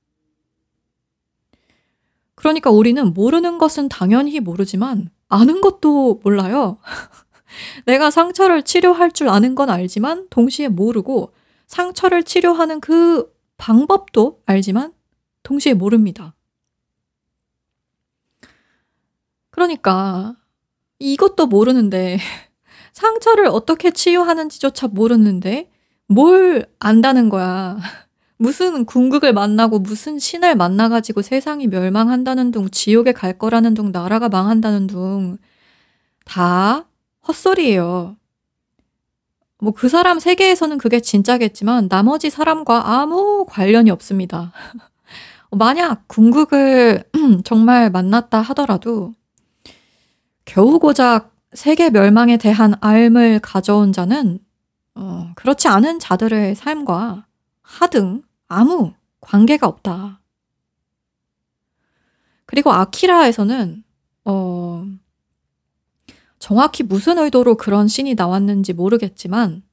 [2.44, 6.78] 그러니까 우리는 모르는 것은 당연히 모르지만 아는 것도 몰라요.
[7.86, 11.32] 내가 상처를 치료할 줄 아는 건 알지만 동시에 모르고
[11.68, 14.92] 상처를 치료하는 그 방법도 알지만
[15.44, 16.36] 동시에 모릅니다.
[19.50, 20.36] 그러니까
[21.00, 22.18] 이것도 모르는데
[22.92, 25.72] 상처를 어떻게 치유하는지조차 모르는데
[26.08, 27.78] 뭘 안다는 거야.
[28.44, 34.88] 무슨 궁극을 만나고 무슨 신을 만나가지고 세상이 멸망한다는 둥, 지옥에 갈 거라는 둥, 나라가 망한다는
[34.88, 35.38] 둥,
[36.26, 36.86] 다
[37.26, 38.18] 헛소리예요.
[39.62, 44.52] 뭐 그 사람 세계에서는 그게 진짜겠지만 나머지 사람과 아무 관련이 없습니다.
[45.52, 47.06] 만약 궁극을
[47.46, 49.14] 정말 만났다 하더라도
[50.44, 54.40] 겨우 고작 세계 멸망에 대한 알을 가져온 자는
[54.96, 57.26] 어, 그렇지 않은 자들의 삶과
[57.62, 60.22] 하등 아무 관계가 없다.
[62.46, 63.84] 그리고 아키라에서는
[64.26, 64.86] 어,
[66.40, 69.64] 정확히 무슨 의도로 그런 신이 나왔는지 모르겠지만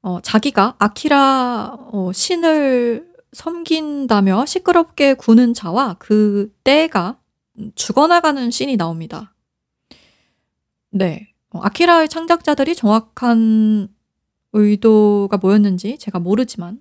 [0.00, 7.18] 어, 자기가 아키라 어, 신을 섬긴다며 시끄럽게 구는 자와 그 때가
[7.74, 9.34] 죽어나가는 신이 나옵니다.
[10.90, 11.32] 네.
[11.50, 13.88] 어, 아키라의 창작자들이 정확한
[14.52, 16.80] 의도가 뭐였는지 제가 모르지만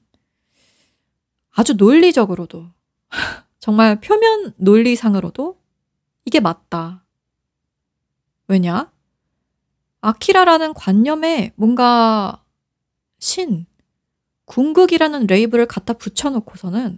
[1.51, 2.67] 아주 논리적으로도
[3.59, 5.59] 정말 표면 논리상으로도
[6.25, 7.03] 이게 맞다.
[8.47, 8.91] 왜냐?
[10.01, 12.43] 아키라라는 관념에 뭔가
[13.19, 13.65] 신,
[14.45, 16.97] 궁극이라는 레이블을 갖다 붙여놓고서는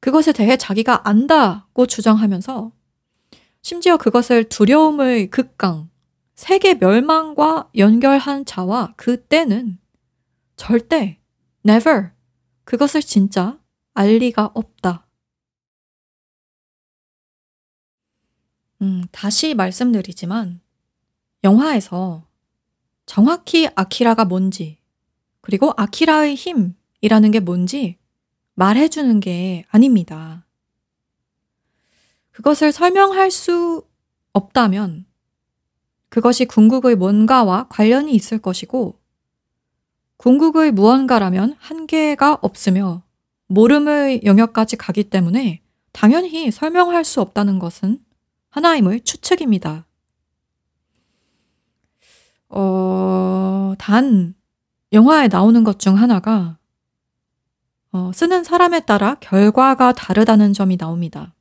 [0.00, 2.72] 그것에 대해 자기가 안다고 주장하면서
[3.62, 5.90] 심지어 그것을 두려움의 극강,
[6.34, 9.78] 세계 멸망과 연결한 자와 그 때는
[10.56, 11.20] 절대
[11.66, 12.10] never
[12.70, 13.58] 그것을 진짜
[13.94, 15.04] 알 리가 없다.
[18.80, 20.60] 음, 다시 말씀드리지만
[21.42, 22.28] 영화에서
[23.06, 24.78] 정확히 아키라가 뭔지
[25.40, 27.98] 그리고 아키라의 힘이라는 게 뭔지
[28.54, 30.46] 말해주는 게 아닙니다.
[32.30, 33.84] 그것을 설명할 수
[34.32, 35.06] 없다면
[36.08, 38.99] 그것이 궁극의 뭔가와 관련이 있을 것이고
[40.20, 43.02] 궁극의 무언가라면 한계가 없으며
[43.46, 45.62] 모름의 영역까지 가기 때문에
[45.92, 48.04] 당연히 설명할 수 없다는 것은
[48.50, 49.86] 하나임의 추측입니다.
[52.50, 54.34] 어, 단,
[54.92, 56.58] 영화에 나오는 것 중 하나가,
[57.92, 61.34] 어, 쓰는 사람에 따라 결과가 다르다는 점이 나옵니다.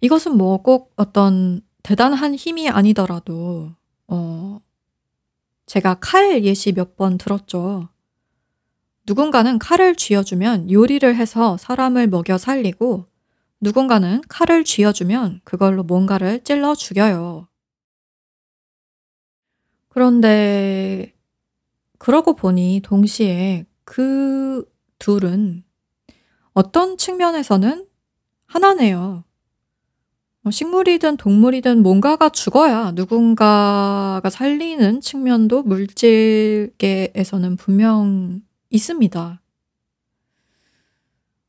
[0.00, 3.70] 이것은 뭐 꼭 어떤 대단한 힘이 아니더라도
[4.08, 4.60] 어
[5.70, 7.88] 제가 칼 예시 몇 번 들었죠.
[9.06, 13.06] 누군가는 칼을 쥐어주면 요리를 해서 사람을 먹여 살리고
[13.60, 17.46] 누군가는 칼을 쥐어주면 그걸로 뭔가를 찔러 죽여요.
[19.90, 21.14] 그런데
[21.98, 24.68] 그러고 보니 동시에 그
[24.98, 25.62] 둘은
[26.52, 27.86] 어떤 측면에서는
[28.46, 29.22] 하나네요.
[30.42, 39.40] 뭐 식물이든 동물이든 뭔가가 죽어야 누군가가 살리는 측면도 물질계에서는 분명 있습니다.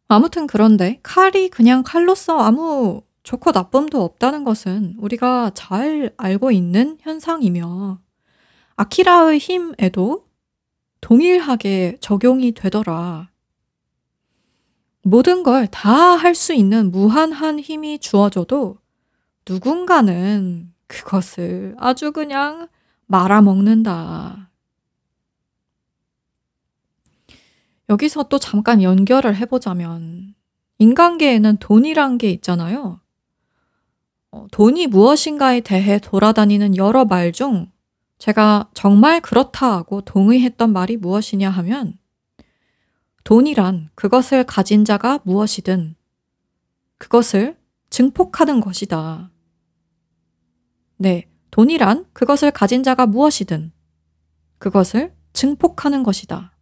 [0.10, 8.00] 아무튼 그런데 칼이 그냥 칼로서 아무 좋고 나쁨도 없다는 것은 우리가 잘 알고 있는 현상이며
[8.76, 10.26] 아키라의 힘에도
[11.00, 13.30] 동일하게 적용이 되더라.
[15.04, 18.78] 모든 걸 다 할 수 있는 무한한 힘이 주어져도
[19.52, 22.70] 누군가는 그것을 아주 그냥
[23.08, 24.50] 말아먹는다.
[27.90, 30.36] 여기서 또 잠깐 연결을 해보자면,
[30.78, 33.02] 인간계에는 돈이란 게 있잖아요.
[34.32, 37.70] 어, 돈이 무엇인가에 대해 돌아다니는 여러 말 중
[38.20, 41.98] 제가 정말 그렇다 하고 동의했던 말이 무엇이냐 하면,
[43.26, 45.96] 돈이란 그것을 가진 자가 무엇이든
[46.98, 47.58] 그것을
[47.90, 49.31] 증폭하는 것이다.
[51.02, 53.72] 네, 돈이란 그것을 가진 자가 무엇이든
[54.60, 56.56] 그것을 증폭하는 것이다.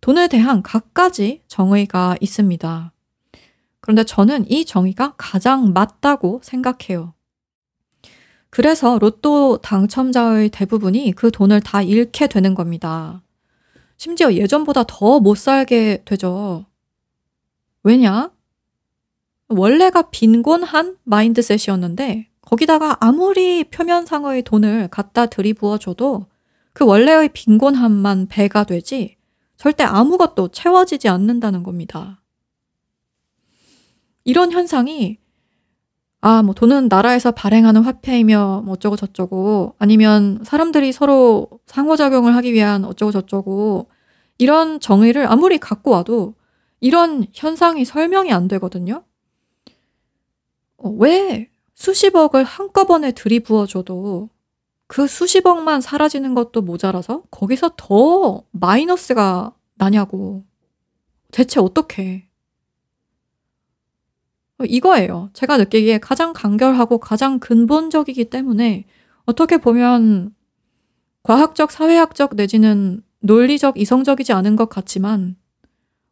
[0.00, 2.94] 돈에 대한 각가지 정의가 있습니다.
[3.80, 7.12] 그런데 저는 이 정의가 가장 맞다고 생각해요.
[8.48, 13.22] 그래서 로또 당첨자의 대부분이 그 돈을 다 잃게 되는 겁니다.
[13.98, 16.64] 심지어 예전보다 더 못 살게 되죠.
[17.82, 18.30] 왜냐?
[19.48, 26.26] 원래가 빈곤한 마인드셋이었는데 거기다가 아무리 표면상의 돈을 갖다 들이부어줘도
[26.72, 29.16] 그 원래의 빈곤함만 배가 되지
[29.56, 32.22] 절대 아무것도 채워지지 않는다는 겁니다.
[34.24, 35.18] 이런 현상이
[36.20, 42.84] 아, 뭐 돈은 나라에서 발행하는 화폐이며 뭐 어쩌고 저쩌고 아니면 사람들이 서로 상호작용을 하기 위한
[42.84, 43.88] 어쩌고 저쩌고
[44.38, 46.34] 이런 정의를 아무리 갖고 와도
[46.80, 49.04] 이런 현상이 설명이 안 되거든요.
[50.78, 54.30] 어, 왜 수십억을 한꺼번에 들이부어줘도
[54.86, 60.44] 그 수십억만 사라지는 것도 모자라서 거기서 더 마이너스가 나냐고.
[61.32, 62.28] 대체 어떻게?
[64.58, 65.30] 어, 이거예요.
[65.32, 68.86] 제가 느끼기에 가장 간결하고 가장 근본적이기 때문에
[69.24, 70.34] 어떻게 보면
[71.22, 75.36] 과학적, 사회학적 내지는 논리적, 이성적이지 않은 것 같지만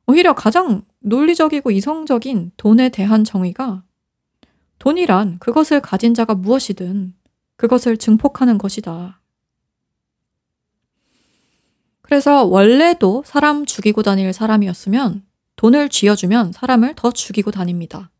[0.07, 3.85] 오히려 가장 논리적이고 이성적인 돈에 대한 정의가
[4.85, 7.15] 돈이란 그것을 가진 자가 무엇이든
[7.57, 9.19] 그것을 증폭하는 것이다.
[12.03, 15.25] 그래서 원래도 사람 죽이고 다닐 사람이었으면
[15.57, 18.11] 돈을 쥐어주면 사람을 더 죽이고 다닙니다.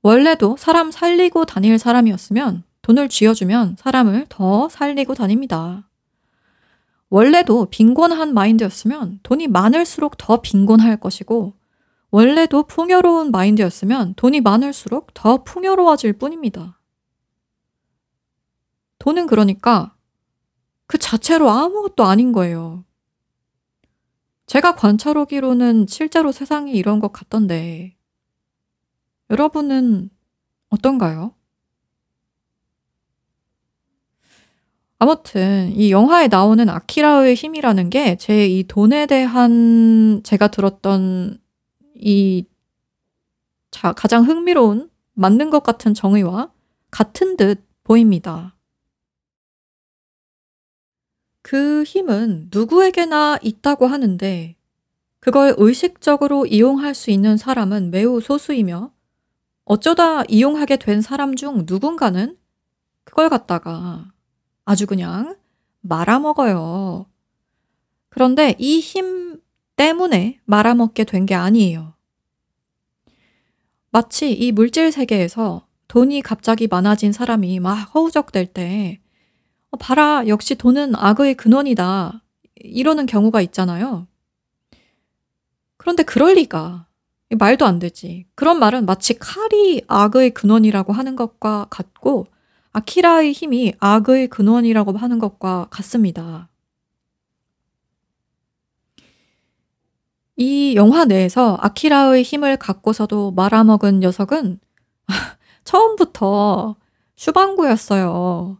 [0.00, 5.90] 원래도 사람 살리고 다닐 사람이었으면 돈을 쥐어주면 사람을 더 살리고 다닙니다.
[7.10, 11.57] 원래도 빈곤한 마인드였으면 돈이 많을수록 더 빈곤할 것이고
[12.10, 16.78] 원래도 풍요로운 마인드였으면 돈이 많을수록 더 풍요로워질 뿐입니다.
[18.98, 19.94] 돈은 그러니까
[20.86, 22.84] 그 자체로 아무것도 아닌 거예요.
[24.46, 27.94] 제가 관찰하기로는 실제로 세상이 이런 것 같던데,
[29.30, 30.08] 여러분은
[30.70, 31.34] 어떤가요?
[34.98, 41.38] 아무튼 이 영화에 나오는 아키라의 힘이라는 게 제 이 돈에 대한 제가 들었던
[41.98, 42.44] 이
[43.70, 46.52] 자, 가장 흥미로운 맞는 것 같은 정의와
[46.90, 48.54] 같은 듯 보입니다.
[51.42, 54.56] 그 힘은 누구에게나 있다고 하는데
[55.20, 58.92] 그걸 의식적으로 이용할 수 있는 사람은 매우 소수이며
[59.64, 62.36] 어쩌다 이용하게 된 사람 중 누군가는
[63.04, 64.12] 그걸 갖다가
[64.64, 65.36] 아주 그냥
[65.80, 67.06] 말아먹어요.
[68.10, 69.40] 그런데 이 힘
[69.78, 71.94] 때문에 말아먹게 된 게 아니에요.
[73.90, 79.00] 마치 이 물질 세계에서 돈이 갑자기 많아진 사람이 막 허우적댈 때,
[79.70, 82.22] 어, 봐라, 역시 돈은 악의 근원이다.
[82.56, 84.06] 이러는 경우가 있잖아요.
[85.76, 86.86] 그런데 그럴 리가.
[87.38, 88.26] 말도 안 되지.
[88.34, 92.26] 그런 말은 마치 칼이 악의 근원이라고 하는 것과 같고,
[92.72, 96.48] 아키라의 힘이 악의 근원이라고 하는 것과 같습니다.
[100.38, 104.60] 이 영화 내에서 아키라의 힘을 갖고서도 말아먹은 녀석은
[105.64, 106.76] 처음부터
[107.16, 108.56] 슈방구였어요.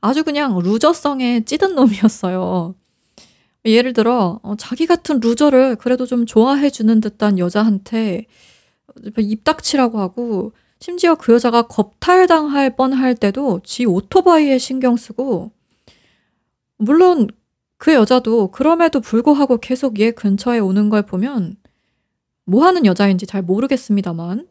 [0.00, 2.74] 아주 그냥 루저성에 찌든 놈이었어요.
[3.64, 8.26] 예를 들어 어, 자기 같은 루저를 그래도 좀 좋아해 주는 듯한 여자한테
[9.18, 15.52] 입 닥치라고 하고 심지어 그 여자가 겁탈당할 뻔할 때도 지 오토바이에 신경 쓰고
[16.76, 17.28] 물론
[17.80, 21.56] 그 여자도 그럼에도 불구하고 계속 얘 근처에 오는 걸 보면
[22.44, 24.46] 뭐 하는 여자인지 잘 모르겠습니다만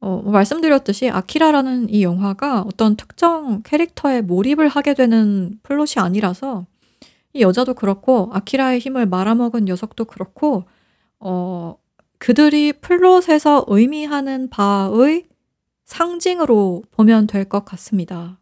[0.00, 6.66] 어, 뭐 말씀드렸듯이 아키라라는 이 영화가 어떤 특정 캐릭터에 몰입을 하게 되는 플롯이 아니라서
[7.32, 10.64] 이 여자도 그렇고 아키라의 힘을 말아먹은 녀석도 그렇고
[11.20, 11.76] 어,
[12.18, 15.24] 그들이 플롯에서 의미하는 바의
[15.86, 18.38] 상징으로 보면 될 것 같습니다.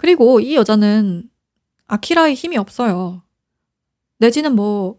[0.00, 1.28] 그리고 이 여자는
[1.86, 3.22] 아키라의 힘이 없어요.
[4.16, 4.98] 내지는 뭐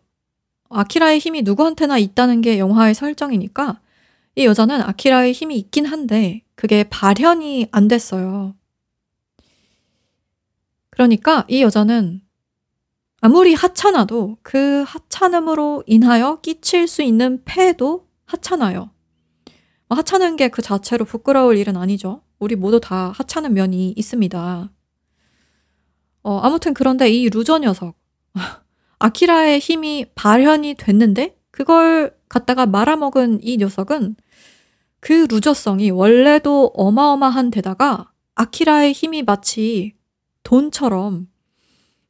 [0.69, 3.81] 아키라의 힘이 누구한테나 있다는 게 영화의 설정이니까
[4.35, 8.53] 이 여자는 아키라의 힘이 있긴 한데 그게 발현이 안 됐어요.
[10.91, 12.21] 그러니까 이 여자는
[13.21, 18.91] 아무리 하찮아도 그 하찮음으로 인하여 끼칠 수 있는 폐도 하찮아요.
[19.87, 22.21] 뭐 하찮은 게 그 자체로 부끄러울 일은 아니죠.
[22.37, 24.69] 우리 모두 다 하찮은 면이 있습니다.
[26.23, 27.95] 어, 아무튼 그런데 이 loser 녀석.
[28.99, 34.15] 아키라의 힘이 발현이 됐는데 그걸 갖다가 말아먹은 이 녀석은
[34.99, 39.95] 그 loser성이 원래도 어마어마한 데다가 아키라의 힘이 마치
[40.43, 41.27] 돈처럼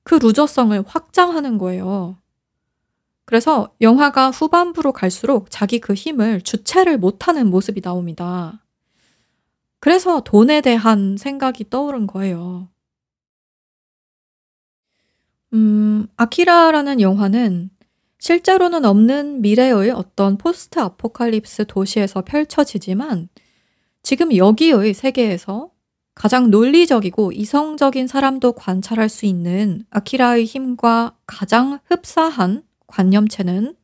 [0.04, 2.18] 그 loser성을 확장하는 거예요.
[3.26, 8.66] 그래서 영화가 후반부로 갈수록 자기 그 힘을 주체를 못하는 모습이 나옵니다.
[9.80, 12.71] 그래서 돈에 대한 생각이 떠오른 거예요.
[15.54, 17.70] 음, 아키라라는 영화는
[18.20, 23.30] 실제로는 없는 미래의 어떤 포스트 아포칼립스 도시에서 펼쳐지지만
[24.04, 25.72] 지금 여기의 세계에서
[26.14, 33.76] 가장 논리적이고 이성적인 사람도 관찰할 수 있는 아키라의 힘과 가장 흡사한 관념체는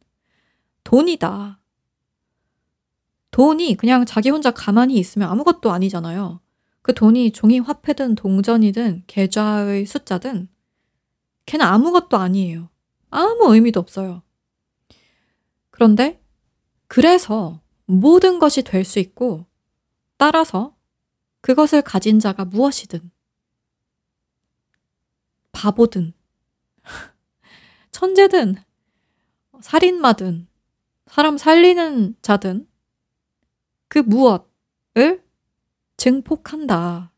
[0.83, 1.59] 돈이다.
[3.31, 6.39] 돈이 그냥 자기 혼자 가만히 있으면 아무것도 아니잖아요.
[6.81, 10.47] 그 돈이 종이 화폐든 동전이든 계좌의 숫자든
[11.47, 12.69] 걔는 아무것도 아니에요.
[13.09, 14.21] 아무 의미도 없어요.
[15.71, 16.21] 그런데
[16.87, 19.45] 그래서 모든 것이 될 수 있고
[20.17, 20.75] 따라서
[21.41, 23.11] 그것을 가진 자가 무엇이든
[25.51, 26.13] 바보든
[27.91, 28.55] 천재든
[29.61, 30.47] 살인마든
[31.07, 32.67] 사람 살리는 자든
[33.87, 35.23] 그 무엇을
[35.95, 37.13] 증폭한다.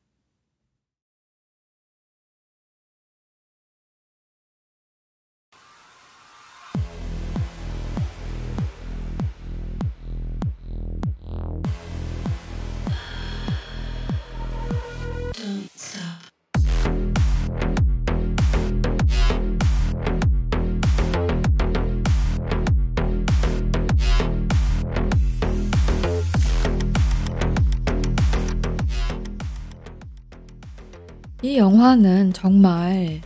[31.60, 33.22] 영화는 정말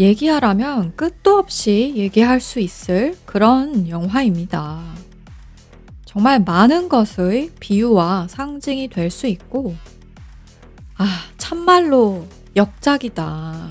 [0.00, 4.80] 얘기하라면 끝도 없이 얘기할 수 있을 그런 영화입니다.
[6.04, 9.74] 정말 많은 것의 비유와 상징이 될 수 있고,
[10.96, 11.06] 아,
[11.36, 13.68] 참말로 역작이다.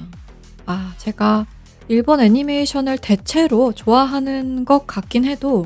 [0.68, 1.48] 아, 제가
[1.88, 5.66] 일본 애니메이션을 대체로 좋아하는 것 같긴 해도,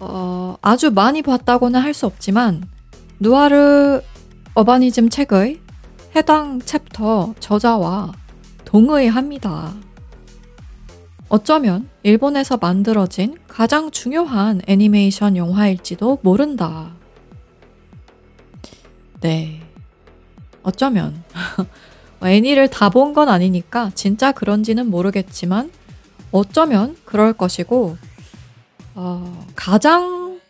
[0.00, 2.68] 어, 아주 많이 봤다고는 할 수 없지만,
[3.20, 4.00] 누아르
[4.54, 5.60] 어바니즘 책의
[6.16, 8.12] 해당 챕터 저자와
[8.64, 9.74] 동의합니다.
[11.28, 16.92] 어쩌면 일본에서 만들어진 가장 중요한 애니메이션 영화일지도 모른다.
[19.20, 19.60] 네.
[20.62, 21.22] 어쩌면.
[22.24, 25.70] 애니를 다 본 건 아니니까 진짜 그런지는 모르겠지만
[26.32, 27.98] 어쩌면 그럴 것이고,
[28.94, 30.40] 어, 가장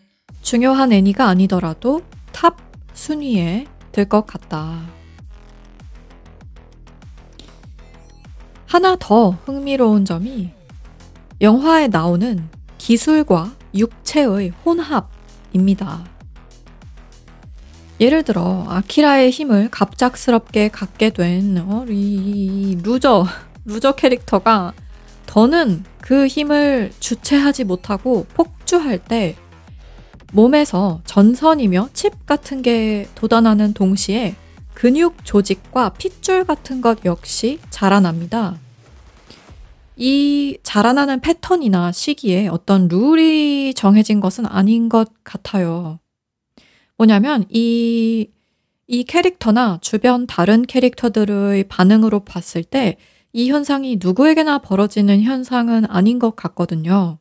[0.42, 2.02] 중요한 애니가 아니더라도
[2.32, 2.56] 탑
[2.94, 4.95] 순위에 들 것 같다.
[8.66, 10.50] 하나 더 흥미로운 점이
[11.40, 12.48] 영화에 나오는
[12.78, 16.04] 기술과 육체의 혼합입니다.
[18.00, 23.26] 예를 들어 아키라의 힘을 갑작스럽게 갖게 된 어, 이 루저
[23.64, 24.74] 루저 캐릭터가
[25.26, 29.36] 더는 그 힘을 주체하지 못하고 폭주할 때
[30.32, 34.34] 몸에서 전선이며 칩 같은 게 돋아나는 동시에
[34.77, 38.61] 근육 조직과 핏줄 같은 것 역시 자라납니다.
[39.97, 45.99] 이 자라나는 패턴이나 시기에 어떤 룰이 정해진 것은 아닌 것 같아요.
[46.97, 48.31] 뭐냐면 이,
[48.87, 52.97] 이 캐릭터나 주변 다른 캐릭터들의 반응으로 봤을 때
[53.37, 57.18] 이 현상이 누구에게나 벌어지는 현상은 아닌 것 같거든요.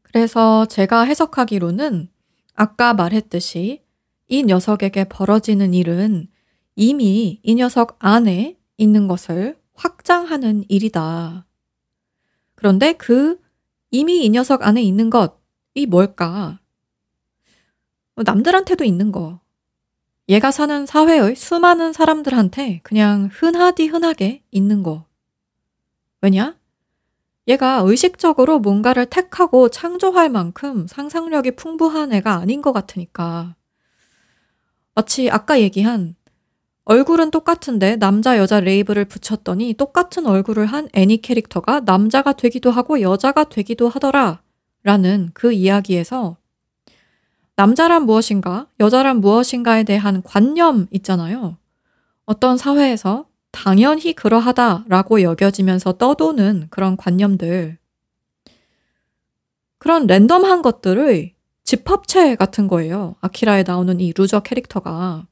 [0.00, 2.08] 그래서 제가 해석하기로는
[2.54, 3.82] 아까 말했듯이
[4.28, 6.28] 이 녀석에게 벌어지는 일은
[6.76, 11.46] 이미 이 녀석 안에 있는 것을 확장하는 일이다.
[12.54, 13.40] 그런데 그
[13.90, 16.60] 이미 이 녀석 안에 있는 것이 뭘까?
[18.16, 19.40] 남들한테도 있는 거.
[20.28, 25.06] 얘가 사는 사회의 수많은 사람들한테 그냥 흔하디 흔하게 있는 거.
[26.20, 26.58] 왜냐?
[27.46, 33.54] 얘가 의식적으로 뭔가를 택하고 창조할 만큼 상상력이 풍부한 애가 아닌 것 같으니까.
[34.98, 36.16] 마치 아까 얘기한
[36.82, 43.44] 얼굴은 똑같은데 남자 여자 레이블을 붙였더니 똑같은 얼굴을 한 애니 캐릭터가 남자가 되기도 하고 여자가
[43.44, 44.42] 되기도 하더라
[44.82, 46.36] 라는 그 이야기에서
[47.54, 51.58] 남자란 무엇인가 여자란 무엇인가에 대한 관념 있잖아요.
[52.24, 57.78] 어떤 사회에서 당연히 그러하다라고 여겨지면서 떠도는 그런 관념들.
[59.78, 61.37] 그런 랜덤한 것들의
[61.68, 63.16] 집합체 같은 거예요.
[63.20, 65.26] 아키라에 나오는 이 루저 캐릭터가.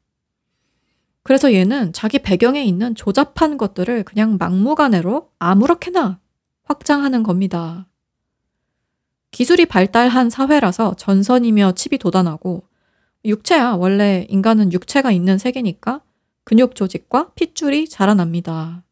[1.23, 6.21] 그래서 얘는 자기 배경에 있는 조잡한 것들을 그냥 막무가내로 아무렇게나
[6.65, 7.89] 확장하는 겁니다.
[9.31, 12.69] 기술이 발달한 사회라서 전선이며 칩이 돋아나고
[13.25, 16.03] 육체야 원래 인간은 육체가 있는 세계니까
[16.45, 18.85] 근육 조직과 핏줄이 자라납니다.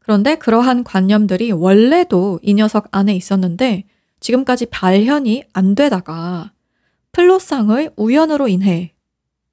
[0.00, 3.84] 그런데 그러한 관념들이 원래도 이 녀석 안에 있었는데
[4.20, 6.52] 지금까지 발현이 안 되다가
[7.12, 8.94] 플로상의 우연으로 인해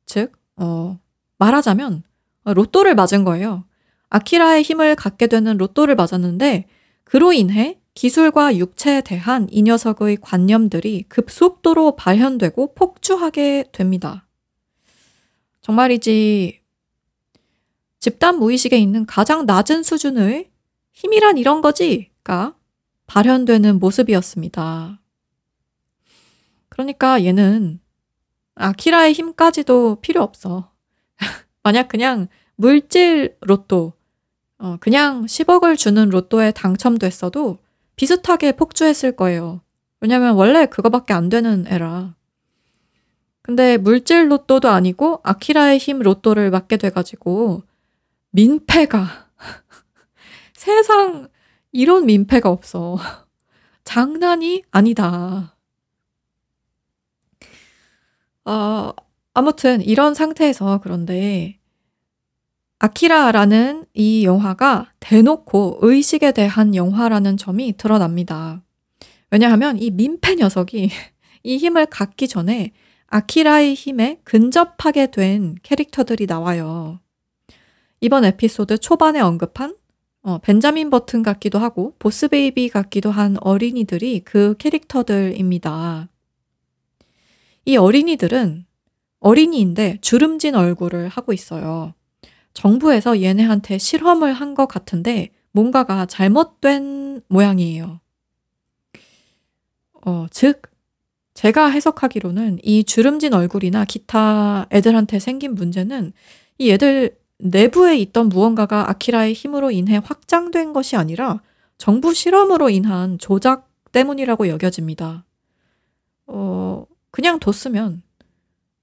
[0.06, 1.00] 즉 어,
[1.38, 2.04] 말하자면
[2.46, 3.66] 로또를 맞은 거예요.
[4.10, 6.68] 아키라의 힘을 갖게 되는 로또를 맞았는데
[7.04, 14.28] 그로 인해 기술과 육체에 대한 이 녀석의 관념들이 급속도로 발현되고 폭주하게 됩니다.
[15.62, 16.60] 정말이지
[18.00, 20.50] 집단 무의식에 있는 가장 낮은 수준의
[20.92, 22.56] 힘이란 이런 거지가
[23.14, 25.00] 발현되는 모습이었습니다.
[26.70, 27.80] 그러니까 얘는
[28.56, 30.72] 아키라의 힘까지도 필요 없어.
[31.62, 33.94] 만약 그냥 물질 로또,
[34.58, 37.60] 어, 그냥 10억을 주는 로또에 당첨됐어도
[37.98, 39.62] 비슷하게 폭주했을 거예요.
[40.02, 42.16] 왜냐면 원래 그거밖에 안 되는 애라.
[43.44, 47.62] 근데 물질 로또도 아니고 아키라의 힘 로또를 맞게 돼가지고
[48.32, 49.28] 민폐가
[50.56, 51.28] 세상
[51.74, 52.98] 이런 민폐가 없어.
[53.84, 55.58] 장난이 아니다.
[58.46, 58.92] 어,
[59.34, 61.60] 아무튼 이런 상태에서 그런데
[62.80, 68.62] 아키라라는 이 영화가 대놓고 의식에 대한 영화라는 점이 드러납니다.
[69.32, 70.90] 왜냐하면 이 민폐 녀석이
[71.44, 72.72] 이 힘을 갖기 전에
[73.08, 77.00] 아키라의 힘에 근접하게 된 캐릭터들이 나와요.
[78.02, 79.76] 이번 에피소드 초반에 언급한
[80.24, 86.08] 어, 벤자민 버튼 같기도 하고 보스 베이비 같기도 한 어린이들이 그 캐릭터들입니다.
[87.66, 88.66] 이 어린이들은
[89.20, 91.94] 어린이인데 주름진 얼굴을 하고 있어요.
[92.54, 98.00] 정부에서 얘네한테 실험을 한 것 같은데 뭔가가 잘못된 모양이에요.
[100.06, 100.62] 어, 즉,
[101.34, 106.14] 제가 해석하기로는 이 주름진 얼굴이나 기타 애들한테 생긴 문제는
[106.60, 111.42] 이 애들 내부에 있던 무언가가 아키라의 힘으로 인해 확장된 것이 아니라
[111.78, 115.26] 정부 실험으로 인한 조작 때문이라고 여겨집니다.
[116.28, 118.02] 어, 그냥 뒀으면,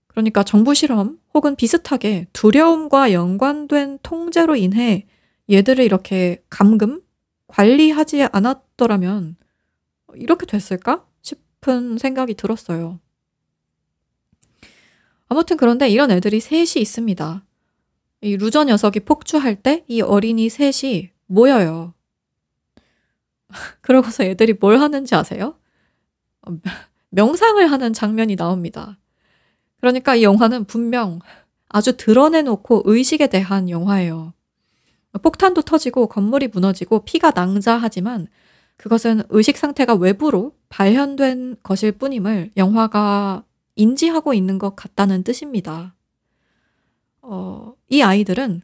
[0.08, 5.06] 그러니까 정부 실험 혹은 비슷하게 두려움과 연관된 통제로 인해
[5.50, 7.00] 얘들을 이렇게 감금,
[7.46, 9.36] 관리하지 않았더라면
[10.14, 13.00] 이렇게 됐을까 싶은 생각이 들었어요.
[15.28, 17.44] 아무튼 그런데 이런 애들이 셋이 있습니다.
[18.22, 21.94] 이 루저 녀석이 폭주할 때 이 어린이 셋이 모여요.
[23.80, 25.56] 그러고서 애들이 뭘 하는지 아세요?
[26.42, 26.56] 어,
[27.10, 28.98] 명상을 하는 장면이 나옵니다.
[29.80, 31.20] 그러니까 이 영화는 분명
[31.68, 34.34] 아주 드러내놓고 의식에 대한 영화예요.
[35.22, 38.28] 폭탄도 터지고 건물이 무너지고 피가 낭자하지만
[38.76, 43.44] 그것은 의식 상태가 외부로 발현된 것일 뿐임을 영화가
[43.74, 45.94] 인지하고 있는 것 같다는 뜻입니다.
[47.22, 48.62] 어, 이 아이들은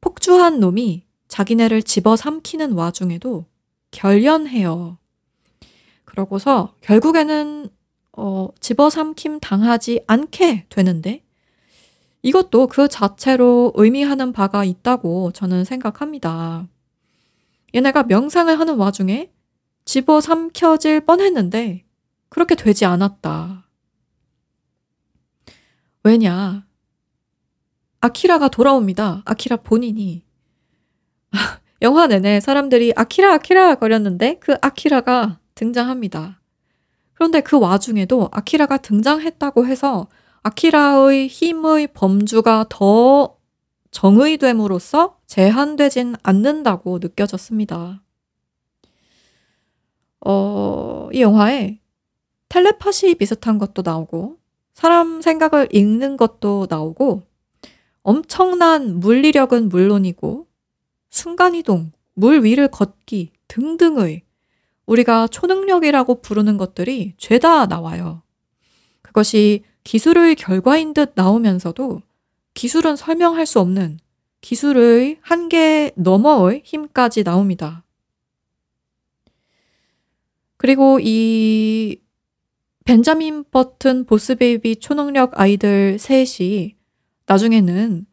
[0.00, 3.46] 폭주한 놈이 자기네를 집어삼키는 와중에도
[3.90, 4.98] 결연해요.
[6.04, 7.68] 그러고서 결국에는
[8.12, 11.24] 어, 집어삼킴 당하지 않게 되는데
[12.22, 16.68] 이것도 그 자체로 의미하는 바가 있다고 저는 생각합니다.
[17.74, 19.32] 얘네가 명상을 하는 와중에
[19.84, 21.84] 집어삼켜질 뻔했는데
[22.28, 23.66] 그렇게 되지 않았다.
[26.04, 26.66] 왜냐?
[28.02, 29.22] 아키라가 돌아옵니다.
[29.24, 30.24] 아키라 본인이.
[31.82, 36.40] 영화 내내 사람들이 아키라, 아키라 거렸는데 그 아키라가 등장합니다.
[37.14, 40.08] 그런데 그 와중에도 아키라가 등장했다고 해서
[40.42, 43.36] 아키라의 힘의 범주가 더
[43.92, 48.02] 정의됨으로써 제한되진 않는다고 느껴졌습니다.
[50.24, 51.78] 어, 이 영화에
[52.48, 54.38] 텔레파시 비슷한 것도 나오고,
[54.74, 57.22] 사람 생각을 읽는 것도 나오고,
[58.02, 60.46] 엄청난 물리력은 물론이고,
[61.10, 64.22] 순간이동, 물 위를 걷기 등등의
[64.86, 68.22] 우리가 초능력이라고 부르는 것들이 죄다 나와요.
[69.02, 72.02] 그것이 기술의 결과인 듯 나오면서도
[72.54, 73.98] 기술은 설명할 수 없는
[74.40, 77.84] 기술의 한계 너머의 힘까지 나옵니다.
[80.56, 81.98] 그리고 이
[82.84, 86.76] 벤자민 버튼 보스베이비 초능력 아이들 셋이
[87.32, 88.06] 나중에는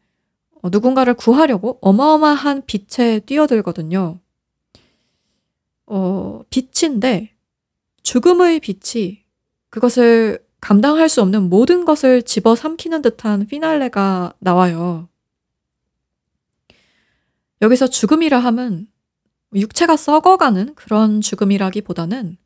[0.62, 4.18] 어, 누군가를 구하려고 어마어마한 빛에 뛰어들거든요.
[5.86, 7.34] 어, 빛인데
[8.02, 9.24] 죽음의 빛이
[9.68, 15.08] 그것을 감당할 수 없는 모든 것을 집어삼키는 듯한 피날레가 나와요.
[17.62, 18.88] 여기서 죽음이라 함은
[19.54, 22.38] 육체가 썩어가는 그런 죽음이라기보다는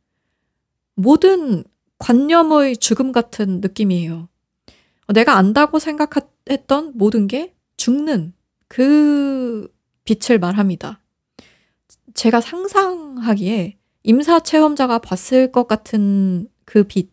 [0.97, 1.65] 모든
[1.99, 4.29] 관념의 죽음 같은 느낌이에요.
[5.13, 6.34] 내가 안다고 생각했
[6.67, 8.35] 던 모든 게 죽는
[8.69, 9.73] 그
[10.05, 11.01] 빛을 말합니다.
[12.15, 17.11] 제가 상상하기에 임사 체험자가 봤을 것 같은 그 빛.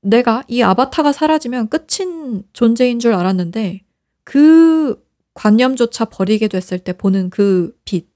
[0.00, 3.84] 내가 이 아바타가 사라지면 끝인 존재인 줄 알았는데
[4.24, 5.02] 그
[5.34, 8.08] 관념조차 버리게 됐을 때 보는 그 빛.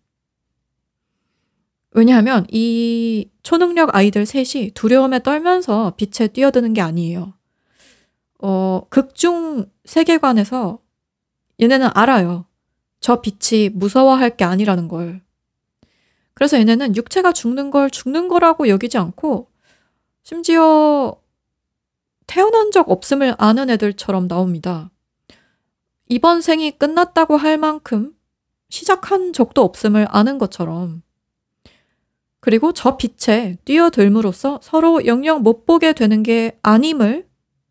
[1.93, 7.33] 왜냐하면 이 초능력 아이들 셋이 두려움에 떨면서 빛에 뛰어드는 게 아니에요.
[8.49, 10.79] 어, 극중 세계관에서
[11.61, 12.47] 얘네는 알아요.
[13.01, 15.21] 저 빛이 무서워할 게 아니라는 걸.
[16.33, 19.51] 그래서 얘네는 육체가 죽는 걸 죽는 거라고 여기지 않고
[20.23, 21.21] 심지어
[22.29, 24.93] 태어난 적 없음을 아는 애들처럼 나옵니다.
[26.09, 28.15] 이번 생이 끝났다고 할 만큼
[28.69, 31.03] 시작한 적도 없음을 아는 것처럼
[32.39, 37.26] 그리고 저 빛에 뛰어들므로써 서로 영영 못 보게 되는 게 아님을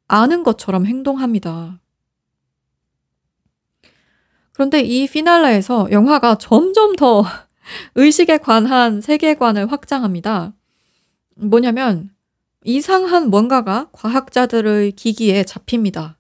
[0.08, 1.80] 아는 것처럼 행동합니다.
[4.54, 7.24] 그런데 이 피날레에서 영화가 점점 더
[7.96, 10.54] 의식에 관한 세계관을 확장합니다.
[11.36, 12.16] 뭐냐면
[12.64, 16.18] 이상한 뭔가가 과학자들의 기기에 잡힙니다.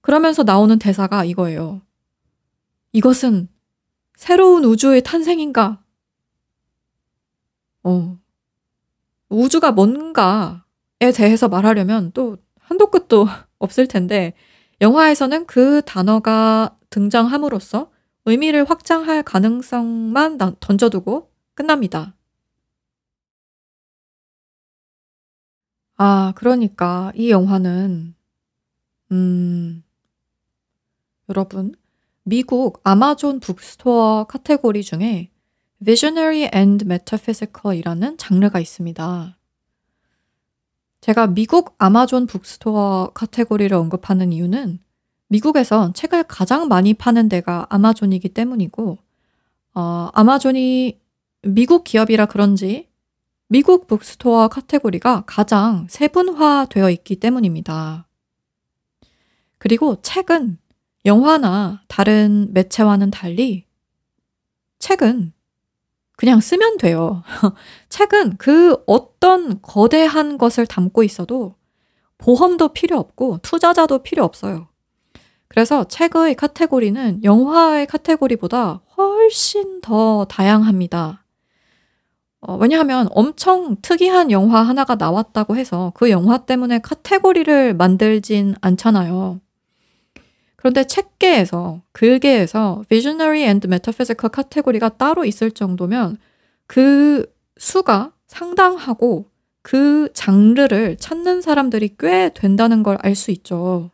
[0.00, 1.80] 그러면서 나오는 대사가 이거예요.
[2.92, 3.48] 이것은
[4.16, 5.82] 새로운 우주의 탄생인가?
[7.84, 8.18] 어.
[9.28, 10.60] 우주가 뭔가에
[11.14, 12.36] 대해서 말하려면 또
[12.72, 13.26] 한도 끝도
[13.58, 14.32] 없을 텐데
[14.80, 17.90] 영화에서는 그 단어가 등장함으로써
[18.24, 22.16] 의미를 확장할 가능성만 던져두고 끝납니다.
[25.96, 28.14] 아, 그러니까 이 영화는
[29.12, 29.84] 음
[31.28, 31.74] 여러분
[32.22, 35.30] 미국 아마존 북스토어 카테고리 중에
[35.84, 39.36] Visionary and Metaphysical이라는 장르가 있습니다.
[41.02, 44.78] 제가 미국 아마존 북스토어 카테고리를 언급하는 이유는
[45.26, 48.98] 미국에서 책을 가장 많이 파는 데가 아마존이기 때문이고,
[49.74, 51.00] 어, 아마존이
[51.42, 52.88] 미국 기업이라 그런지
[53.48, 58.06] 미국 북스토어 카테고리가 가장 세분화되어 있기 때문입니다.
[59.58, 60.58] 그리고 책은
[61.04, 63.64] 영화나 다른 매체와는 달리
[64.78, 65.32] 책은
[66.16, 67.22] 그냥 쓰면 돼요.
[67.88, 71.56] 책은 그 어떤 거대한 것을 담고 있어도
[72.18, 74.68] 보험도 필요 없고 투자자도 필요 없어요.
[75.48, 81.24] 그래서 책의 카테고리는 영화의 카테고리보다 훨씬 더 다양합니다.
[82.40, 89.40] 어, 왜냐하면 엄청 특이한 영화 하나가 나왔다고 해서 그 영화 때문에 카테고리를 만들진 않잖아요.
[90.62, 96.18] 그런데 책계에서, 글계에서 Visionary and Metaphysical 카테고리가 따로 있을 정도면
[96.68, 99.26] 그 수가 상당하고
[99.62, 103.90] 그 장르를 찾는 사람들이 꽤 된다는 걸 알 수 있죠.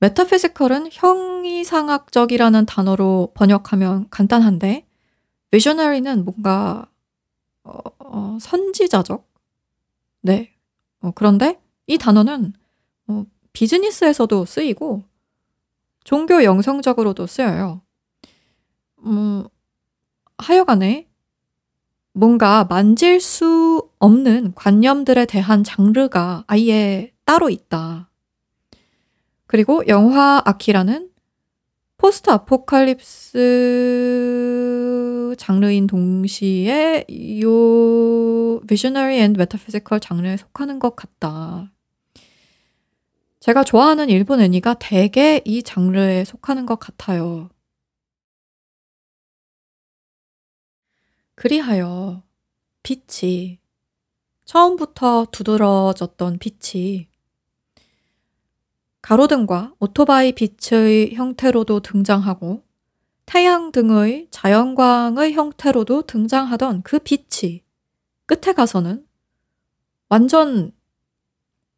[0.00, 4.86] Metaphysical은 형이상학적이라는 단어로 번역하면 간단한데,
[5.52, 6.86] visionary는 뭔가,
[7.62, 9.24] 어, 어, 선지자적?
[10.22, 10.52] 네.
[11.00, 12.59] 어, 그런데 이 단어는 어,
[13.52, 15.04] 비즈니스에서도 쓰이고
[16.04, 17.82] 종교 영성적으로도 쓰여요.
[19.04, 19.44] 음,
[20.38, 21.08] 하여간에
[22.12, 28.10] 뭔가 만질 수 없는 관념들에 대한 장르가 아예 따로 있다.
[29.46, 31.10] 그리고 영화 아키라는
[31.96, 33.36] post apocalypse
[35.38, 37.04] 장르인 동시에
[37.42, 41.70] 요 Visionary and Metaphysical 장르에 속하는 것 같다.
[43.40, 47.48] 제가 좋아하는 일본 애니가 대개 이 장르에 속하는 것 같아요.
[51.34, 52.22] 그리하여
[52.82, 53.58] 빛이
[54.44, 57.08] 처음부터 두드러졌던 빛이
[59.00, 62.62] 가로등과 오토바이 빛의 형태로도 등장하고
[63.24, 67.62] 태양 등의 자연광의 형태로도 등장하던 그 빛이
[68.26, 69.06] 끝에 가서는
[70.10, 70.72] 완전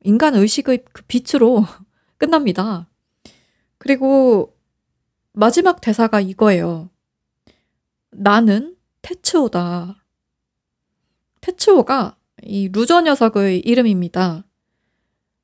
[0.04, 1.64] 인간 의식의 그 빛으로
[2.18, 2.88] 끝납니다.
[3.78, 4.56] 그리고
[5.32, 6.90] 마지막 대사가 이거예요.
[8.10, 10.04] 나는 테츠오다.
[11.40, 14.44] 테츠오가 이 루저 녀석의 이름입니다.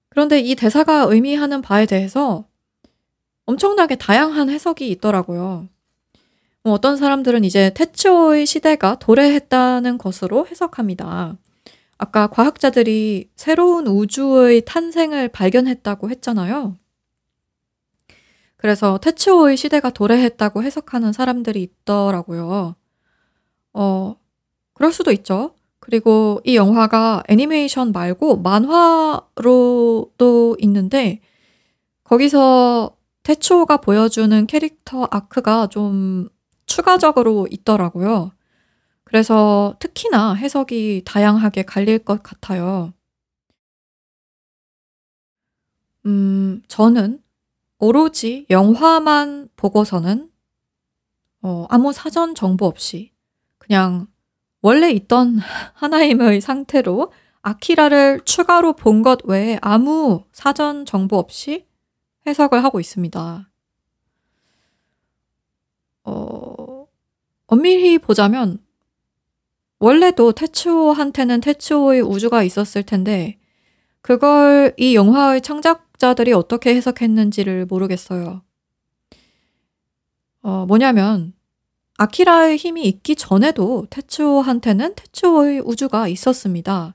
[0.08, 2.46] 그런데 이 대사가 의미하는 바에 대해서
[3.46, 5.68] 엄청나게 다양한 해석이 있더라고요.
[6.62, 11.36] 뭐 어떤 사람들은 이제 테츠오의 시대가 도래했다는 것으로 해석합니다.
[11.98, 16.76] 아까 과학자들이 새로운 우주의 탄생을 발견했다고 했잖아요.
[18.56, 22.76] 그래서 테츠오의 시대가 도래했다고 해석하는 사람들이 있더라고요.
[23.72, 24.16] 어,
[24.74, 25.54] 그럴 수도 있죠.
[25.80, 29.36] 그리고 이 영화가 애니메이션 말고 만화로도
[30.60, 31.20] 있는데
[32.04, 36.28] 거기서 테츠오가 보여주는 캐릭터 아크가 좀
[36.66, 38.32] 추가적으로 있더라고요.
[39.08, 42.92] 그래서 특히나 해석이 다양하게 갈릴 것 같아요.
[46.06, 47.22] 음, 저는
[47.78, 50.30] 오로지 영화만 보고서는
[51.42, 53.12] 어, 아무 사전 정보 없이
[53.58, 54.08] 그냥
[54.60, 55.38] 원래 있던
[55.74, 61.66] 하나임의 상태로 아키라를 추가로 본 것 외에 아무 사전 정보 없이
[62.26, 63.50] 해석을 하고 있습니다.
[66.04, 66.86] 어,
[67.46, 68.58] 엄밀히 보자면
[69.80, 73.38] 원래도 테츠오한테는 테츠오의 우주가 있었을 텐데
[74.02, 78.42] 그걸 이 영화의 창작자들이 어떻게 해석했는지를 모르겠어요.
[80.42, 81.32] 어, 뭐냐면
[81.98, 86.94] 아키라의 힘이 있기 전에도 테츠오한테는 테츠오의 우주가 있었습니다.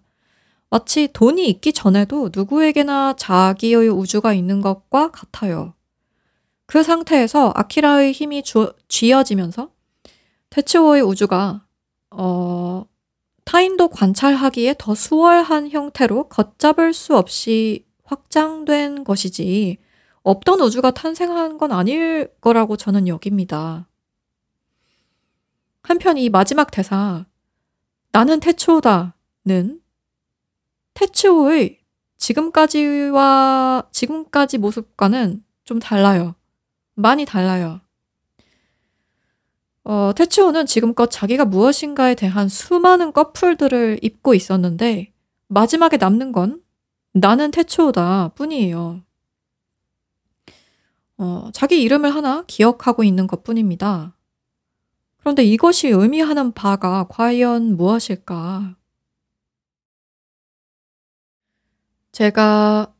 [0.69, 5.73] 마치 돈이 있기 전에도 누구에게나 자기의 우주가 있는 것과 같아요.
[6.65, 9.69] 그 상태에서 아키라의 힘이 주, 쥐어지면서
[10.49, 11.62] 테츠오의 우주가
[12.16, 12.86] 어,
[13.45, 19.78] 타인도 관찰하기에 더 수월한 형태로 걷잡을 수 없이 확장된 것이지
[20.24, 23.88] 없던 우주가 탄생한 건 아닐 거라고 저는 여깁니다.
[25.84, 27.26] 한편 이 마지막 대사
[28.11, 29.82] 나는 태초다는
[30.93, 31.80] 태초의
[32.18, 36.36] 지금까지와 지금까지 모습과는 좀 달라요.
[36.95, 37.82] 많이 달라요.
[39.86, 45.11] 어, 태츠오는 지금껏 자기가 무엇인가에 대한 수많은 꺼풀들을 입고 있었는데
[45.47, 46.61] 마지막에 남는 건
[47.11, 49.03] 나는 태츠오다 뿐이에요.
[51.17, 54.15] 어, 자기 이름을 하나 기억하고 있는 것 뿐입니다.
[55.17, 58.75] 그런데 이것이 의미하는 바가 과연 무엇일까?
[62.11, 62.93] 제가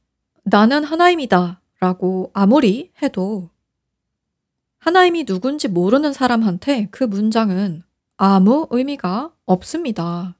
[0.44, 3.50] 나는 하나임이다 라고 아무리 해도
[4.84, 7.84] 하나임이 누군지 모르는 사람한테 그 문장은
[8.18, 10.36] 아무 의미가 없습니다.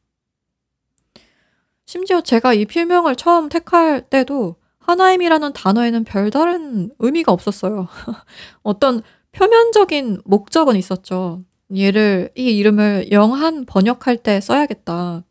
[1.86, 7.88] 심지어 제가 이 필명을 처음 택할 때도 하나임이라는 단어에는 별다른 의미가 없었어요.
[8.64, 11.46] 어떤 표면적인 목적은 있었죠.
[11.74, 15.24] 얘를, 이 이름을 영한 번역할 때 써야겠다.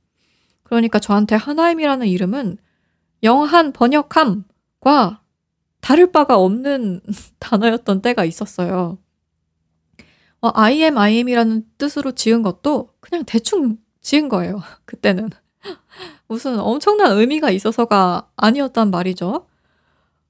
[0.62, 2.56] 그러니까 저한테 하나임이라는 이름은
[3.22, 5.22] 영한 번역함과
[5.83, 7.01] 다를 바가 없는
[7.41, 8.99] 단어였던 때가 있었어요.
[10.41, 14.62] 어, I am, I am이라는 뜻으로 지은 것도 그냥 대충 지은 거예요.
[14.87, 15.28] 그때는.
[16.28, 19.47] 무슨 엄청난 의미가 있어서가 아니었단 말이죠.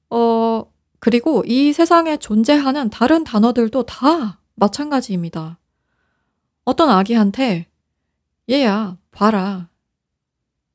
[0.09, 0.65] 어,
[0.99, 5.59] 그리고 이 세상에 존재하는 다른 단어들도 다 마찬가지입니다.
[6.65, 7.67] 어떤 아기한테
[8.49, 9.69] 얘야, 봐라.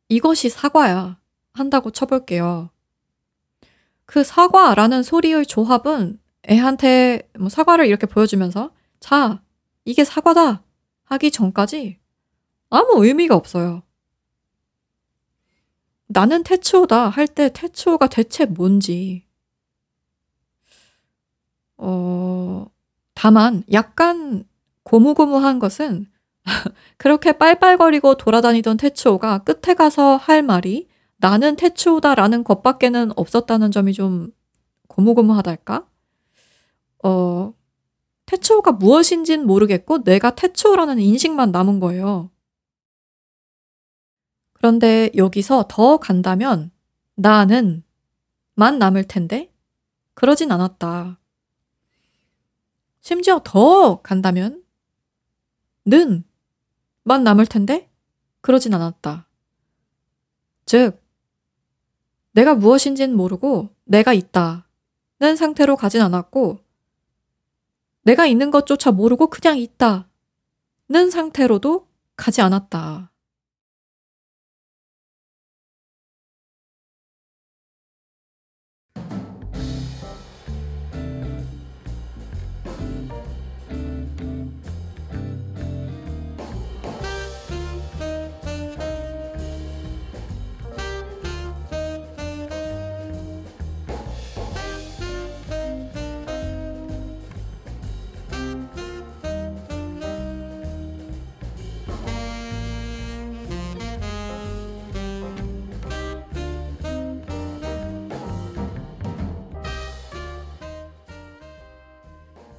[0.09, 1.19] 이것이 사과야.
[1.53, 2.71] 한다고 쳐볼게요.
[4.09, 6.19] 그 사과라는 소리의 조합은
[6.51, 9.43] 애한테 뭐 사과를 이렇게 보여주면서 자,
[9.85, 10.63] 이게 사과다
[11.05, 11.99] 하기 전까지
[12.71, 13.83] 아무 의미가 없어요.
[16.07, 19.27] 나는 태츠오다 할 때 태츠오가 대체 뭔지.
[21.77, 22.67] 어,
[23.15, 24.45] 다만 약간
[24.85, 26.07] 고무고무한 것은
[26.97, 30.89] 그렇게 빨빨거리고 돌아다니던 태츠오가 끝에 가서 할 말이
[31.19, 34.33] 나는 태츠오다라는 것밖에는 없었다는 점이 좀
[34.89, 35.89] 고무고무하달까?
[37.05, 37.55] 어,
[38.27, 42.31] 태츠오가 무엇인진 모르겠고 내가 태츠오라는 인식만 남은 거예요.
[44.55, 46.71] 그런데 여기서 더 간다면
[47.15, 47.85] 나는
[48.55, 49.53] 만 남을 텐데
[50.15, 51.19] 그러진 않았다.
[53.01, 54.65] 심지어 더 간다면
[55.87, 56.29] 는
[57.09, 57.91] 만 남을 텐데
[58.43, 59.27] 그러진 않았다.
[60.67, 61.03] 즉,
[62.33, 66.59] 내가 무엇인지는 모르고 내가 있다는 상태로 가진 않았고
[68.03, 73.11] 내가 있는 것조차 모르고 그냥 있다는 상태로도 가지 않았다.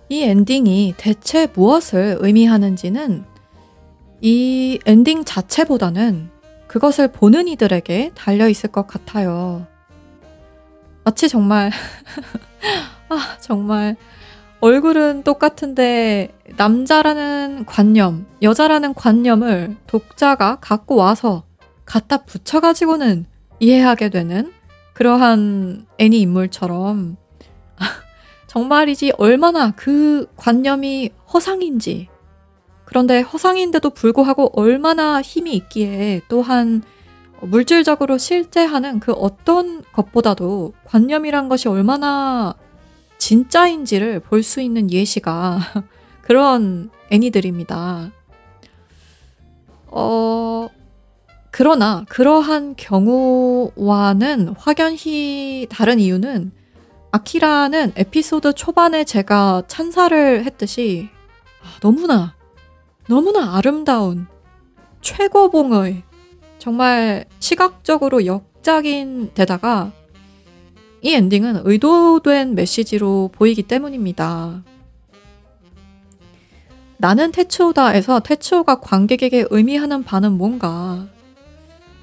[0.09, 3.25] 이 엔딩이 대체 무엇을 의미하는지는
[4.21, 6.31] 이 엔딩 자체보다는
[6.67, 9.67] 그것을 보는 이들에게 달려 있을 것 같아요.
[11.03, 11.71] 마치 정말,
[13.09, 13.95] 아, 정말,
[14.61, 21.43] 얼굴은 똑같은데 남자라는 관념, 여자라는 관념을 독자가 갖고 와서
[21.85, 23.25] 갖다 붙여가지고는
[23.59, 24.51] 이해하게 되는
[24.93, 27.15] 그러한 애니 인물처럼
[28.49, 32.09] 정말이지 얼마나 그 관념이 허상인지.
[32.83, 36.81] 그런데 허상인데도 불구하고 얼마나 힘이 있기에 또한
[37.41, 42.55] 물질적으로 실제하는 그 어떤 것보다도 관념이란 것이 얼마나
[43.19, 45.59] 진짜인지를 볼 수 있는 예시가
[46.23, 48.11] 그런 애니들입니다.
[49.91, 50.69] 어,
[51.51, 56.58] 그러나 그러한 경우와는 확연히 다른 이유는
[57.11, 61.09] 아키라는 에피소드 초반에 제가 찬사를 했듯이
[61.63, 62.35] 아, 너무나
[63.07, 64.27] 너무나 아름다운
[65.01, 66.03] 최고봉의
[66.59, 69.91] 정말 시각적으로 역작인 데다가
[71.01, 74.63] 이 엔딩은 의도된 메시지로 보이기 때문입니다.
[76.97, 81.07] 나는 테츠오다에서 테츠오가 관객에게 의미하는 바는 뭔가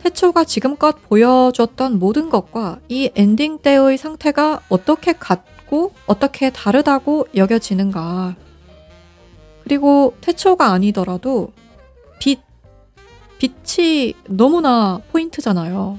[0.07, 8.37] 테츠오가 지금껏 보여줬던 모든 것과 이 엔딩 때의 상태가 어떻게 같고 어떻게 다르다고 여겨지는가.
[9.65, 11.51] 그리고 태초가 아니더라도
[12.21, 12.39] 빛,
[13.41, 15.99] 빛이 너무나 포인트잖아요.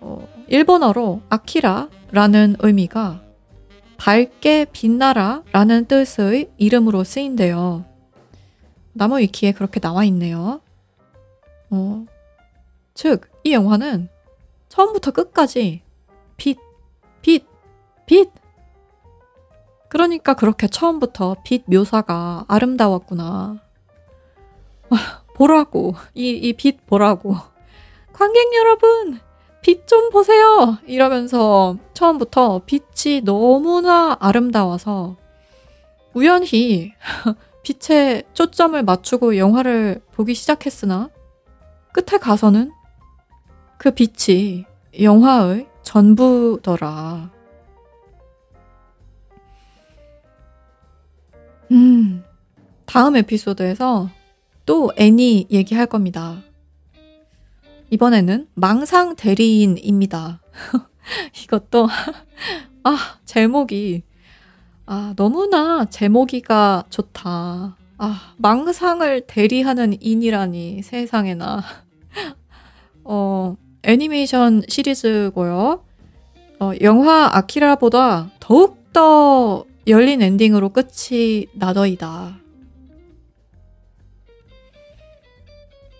[0.00, 3.22] 어, 일본어로 아키라라는 의미가
[3.98, 7.84] 밝게 빛나라 라는 뜻의 이름으로 쓰인대요.
[8.94, 10.60] 나무 위키에 그렇게 나와 있네요.
[11.70, 12.06] 어.
[12.94, 14.08] 즉, 이 영화는
[14.68, 15.82] 처음부터 끝까지
[16.36, 16.58] 빛,
[17.22, 17.46] 빛,
[18.06, 18.30] 빛!
[19.88, 23.58] 그러니까 그렇게 처음부터 빛 묘사가 아름다웠구나.
[25.34, 25.94] 보라고.
[26.14, 27.36] 이, 이 빛 보라고.
[28.12, 29.20] 관객 여러분!
[29.62, 30.78] 빛 좀 보세요!
[30.86, 35.16] 이러면서 처음부터 빛이 너무나 아름다워서
[36.14, 36.92] 우연히
[37.62, 41.10] 빛에 초점을 맞추고 영화를 보기 시작했으나
[41.98, 42.70] 끝에 가서는
[43.76, 44.64] 그 빛이
[45.00, 47.28] 영화의 전부더라.
[51.72, 52.24] 음,
[52.86, 54.10] 다음 에피소드에서
[54.64, 56.40] 또 애니 얘기할 겁니다.
[57.90, 60.40] 이번에는 망상 대리인입니다.
[61.42, 61.88] 이것도,
[62.84, 64.04] 아, 제목이,
[64.86, 67.76] 아, 너무나 제목이가 좋다.
[67.98, 71.87] 아, 망상을 대리하는 인이라니 세상에나.
[73.10, 75.82] 어, 애니메이션 시리즈고요.
[76.60, 82.38] 어, 영화 아키라보다 더욱더 열린 엔딩으로 끝이 나더이다.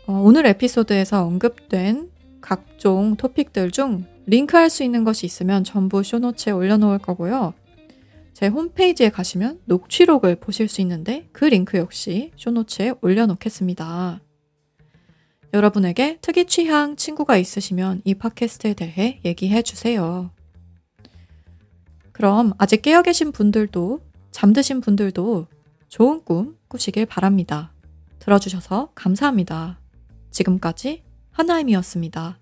[0.07, 2.11] 어, 오늘 에피소드에서 언급된
[2.43, 7.55] 각종 토픽들 중 링크할 수 있는 것이 있으면 전부 쇼노츠에 올려놓을 거고요.
[8.35, 14.21] 제 홈페이지에 가시면 녹취록을 보실 수 있는데 그 링크 역시 쇼노츠에 올려놓겠습니다.
[15.53, 20.31] 여러분에게 특이 취향 친구가 있으시면 이 팟캐스트에 대해 얘기해 주세요.
[22.13, 24.01] 그럼 아직 깨어 계신 분들도
[24.31, 25.47] 잠드신 분들도
[25.89, 27.73] 좋은 꿈 꾸시길 바랍니다.
[28.19, 29.79] 들어주셔서 감사합니다.
[30.31, 32.39] 지금까지 하나임이었습니다.